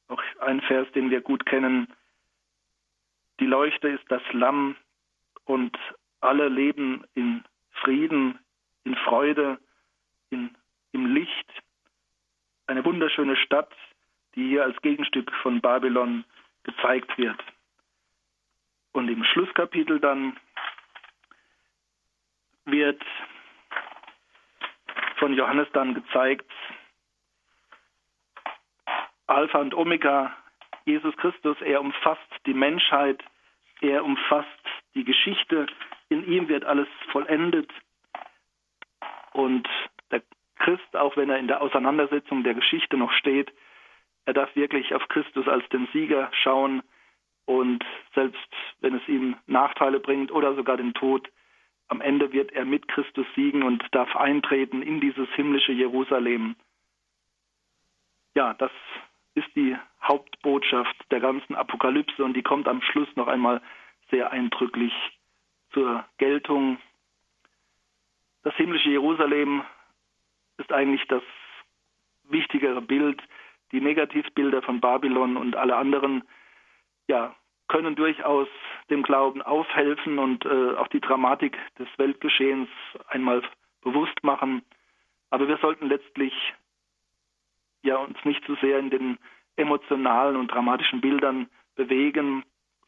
[0.08, 1.88] Auch ein Vers, den wir gut kennen.
[3.40, 4.76] Die Leuchte ist das Lamm
[5.46, 5.78] und
[6.20, 8.40] alle leben in Frieden,
[8.84, 9.58] in Freude,
[10.30, 10.56] in,
[10.92, 11.50] im Licht.
[12.68, 13.74] Eine wunderschöne Stadt,
[14.36, 16.24] die hier als Gegenstück von Babylon
[16.64, 17.40] gezeigt wird.
[18.94, 20.38] Und im Schlusskapitel dann
[22.66, 23.02] wird
[25.18, 26.50] von Johannes dann gezeigt,
[29.28, 30.36] Alpha und Omega,
[30.86, 33.24] Jesus Christus, er umfasst die Menschheit,
[33.82, 34.48] er umfasst
[34.94, 35.68] die Geschichte,
[36.10, 37.72] in ihm wird alles vollendet.
[39.34, 39.68] Und
[40.12, 40.22] der
[40.58, 43.54] Christ, auch wenn er in der Auseinandersetzung der Geschichte noch steht,
[44.26, 46.84] er darf wirklich auf Christus als den Sieger schauen
[47.46, 47.84] und
[48.14, 48.40] selbst
[48.82, 51.28] wenn es ihm Nachteile bringt oder sogar den Tod,
[51.92, 56.56] am Ende wird er mit Christus siegen und darf eintreten in dieses himmlische Jerusalem.
[58.34, 58.72] Ja, das
[59.36, 63.62] ist die Hauptbotschaft der ganzen Apokalypse und die kommt am Schluss noch einmal
[64.10, 64.94] sehr eindrücklich
[65.74, 66.78] zur Geltung.
[68.44, 69.64] Das himmlische Jerusalem
[70.60, 71.24] ist eigentlich das
[72.24, 73.22] wichtigere Bild.
[73.74, 76.24] Die Negativbilder von Babylon und alle anderen
[77.10, 77.36] ja,
[77.68, 78.48] können durchaus
[78.92, 82.70] dem Glauben aufhelfen und äh, auch die Dramatik des Weltgeschehens
[83.08, 83.42] einmal
[83.82, 84.62] bewusst machen.
[85.30, 86.34] Aber wir sollten letztlich
[87.84, 89.18] ja uns nicht zu sehr in den
[89.56, 92.44] emotionalen und dramatischen Bildern bewegen,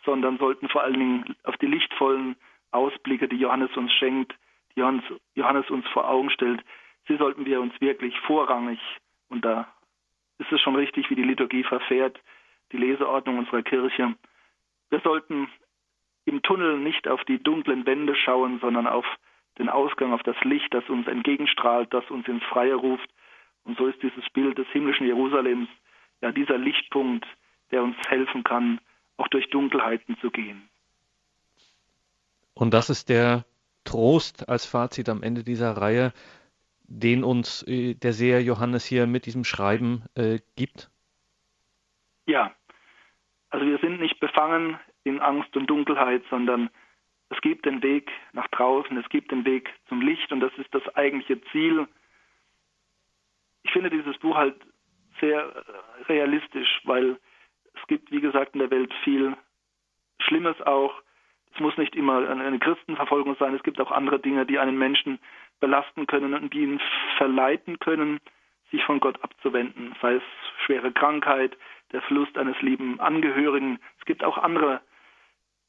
[0.06, 2.36] sondern sollten vor allen Dingen auf die lichtvollen
[2.72, 4.34] Ausblicke, die Johannes uns schenkt,
[4.76, 5.04] die Johannes,
[5.36, 6.64] Johannes uns vor Augen stellt,
[7.08, 8.80] sie sollten wir uns wirklich vorrangig,
[9.30, 9.68] und da
[10.38, 12.20] ist es schon richtig, wie die Liturgie verfährt,
[12.72, 14.16] die Leseordnung unserer Kirche,
[14.90, 15.48] wir sollten
[16.26, 19.06] im Tunnel nicht auf die dunklen Wände schauen, sondern auf
[19.58, 23.10] den Ausgang, auf das Licht, das uns entgegenstrahlt, das uns ins Freie ruft.
[23.64, 25.70] Und so ist dieses Bild des himmlischen Jerusalems
[26.22, 27.26] ja dieser Lichtpunkt,
[27.72, 28.80] der uns helfen kann,
[29.18, 30.70] auch durch Dunkelheiten zu gehen.
[32.54, 33.46] Und das ist der
[33.84, 36.14] Trost als Fazit am Ende dieser Reihe,
[36.86, 40.90] den uns äh, der Seher Johannes hier mit diesem Schreiben äh, gibt?
[42.26, 42.54] Ja,
[43.50, 46.70] also wir sind nicht befangen in Angst und Dunkelheit, sondern
[47.30, 50.74] es gibt den Weg nach draußen, es gibt den Weg zum Licht und das ist
[50.74, 51.88] das eigentliche Ziel.
[53.64, 54.56] Ich finde dieses Buch halt
[55.20, 55.64] sehr
[56.08, 57.18] realistisch, weil
[57.74, 59.36] es gibt, wie gesagt, in der Welt viel
[60.20, 61.02] Schlimmes auch.
[61.54, 65.20] Es muss nicht immer eine Christenverfolgung sein, es gibt auch andere Dinge, die einen Menschen
[65.60, 66.82] belasten können und die ihn
[67.18, 68.20] verleiten können,
[68.72, 70.24] sich von Gott abzuwenden, sei es
[70.66, 71.58] schwere Krankheit,
[71.92, 73.80] der Verlust eines lieben Angehörigen.
[74.00, 74.82] Es gibt auch andere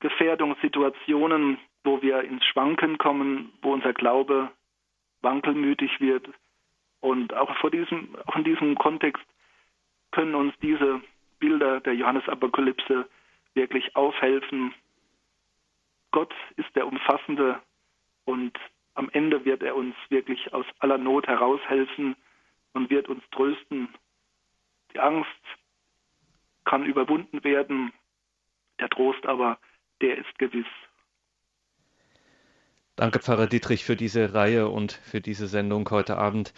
[0.01, 4.51] Gefährdungssituationen, wo wir ins Schwanken kommen, wo unser Glaube
[5.23, 6.29] wankelmütig wird.
[7.01, 9.25] Und auch vor diesem, auch in diesem Kontext
[10.11, 11.01] können uns diese
[11.39, 13.09] Bilder der Johannesapokalypse
[13.55, 14.75] wirklich aufhelfen.
[16.13, 17.61] Gott ist der Umfassende
[18.25, 18.59] und
[18.95, 22.17] am Ende wird er uns wirklich aus aller Not heraushelfen
[22.73, 23.89] und wird uns trösten.
[24.93, 25.29] Die Angst
[26.65, 27.93] kann überwunden werden,
[28.79, 29.59] der Trost aber,
[30.05, 30.67] der ist gewiss.
[32.95, 36.53] Danke, Pfarrer Dietrich, für diese Reihe und für diese Sendung heute Abend.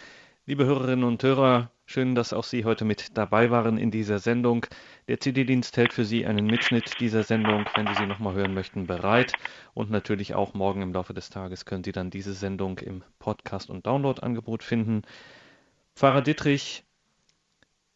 [0.45, 4.65] Liebe Hörerinnen und Hörer, schön, dass auch Sie heute mit dabei waren in dieser Sendung.
[5.07, 8.85] Der CD-Dienst hält für Sie einen Mitschnitt dieser Sendung, wenn Sie sie nochmal hören möchten,
[8.85, 9.31] bereit.
[9.73, 13.69] Und natürlich auch morgen im Laufe des Tages können Sie dann diese Sendung im Podcast-
[13.69, 15.03] und Download-Angebot finden.
[15.95, 16.83] Pfarrer Dittrich,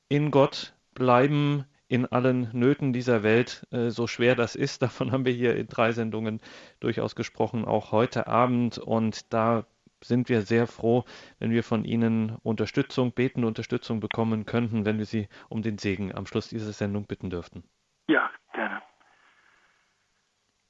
[0.07, 4.81] in Gott bleiben, in allen Nöten dieser Welt, äh, so schwer das ist.
[4.81, 6.39] Davon haben wir hier in drei Sendungen
[6.79, 8.77] durchaus gesprochen, auch heute Abend.
[8.77, 9.65] Und da
[10.01, 11.03] sind wir sehr froh,
[11.39, 16.15] wenn wir von Ihnen Unterstützung, betende Unterstützung bekommen könnten, wenn wir Sie um den Segen
[16.15, 17.63] am Schluss dieser Sendung bitten dürften.
[18.07, 18.81] Ja, gerne.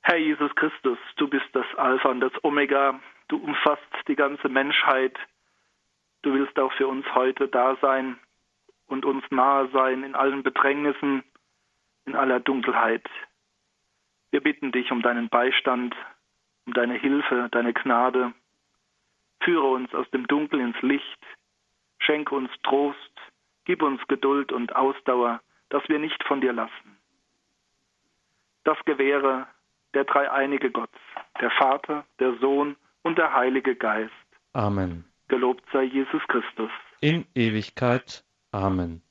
[0.01, 5.15] Herr Jesus Christus, du bist das Alpha und das Omega, du umfasst die ganze Menschheit,
[6.23, 8.17] du willst auch für uns heute da sein
[8.91, 11.23] und uns nahe sein in allen Bedrängnissen,
[12.05, 13.07] in aller Dunkelheit.
[14.31, 15.95] Wir bitten dich um deinen Beistand,
[16.65, 18.33] um deine Hilfe, deine Gnade.
[19.43, 21.25] Führe uns aus dem Dunkel ins Licht,
[21.99, 22.97] schenke uns Trost,
[23.65, 26.97] gib uns Geduld und Ausdauer, dass wir nicht von dir lassen.
[28.65, 29.47] Das gewähre
[29.93, 30.91] der dreieinige Gott,
[31.39, 34.11] der Vater, der Sohn und der Heilige Geist.
[34.53, 35.05] Amen.
[35.29, 36.71] Gelobt sei Jesus Christus.
[36.99, 38.23] In Ewigkeit.
[38.53, 39.01] Amen.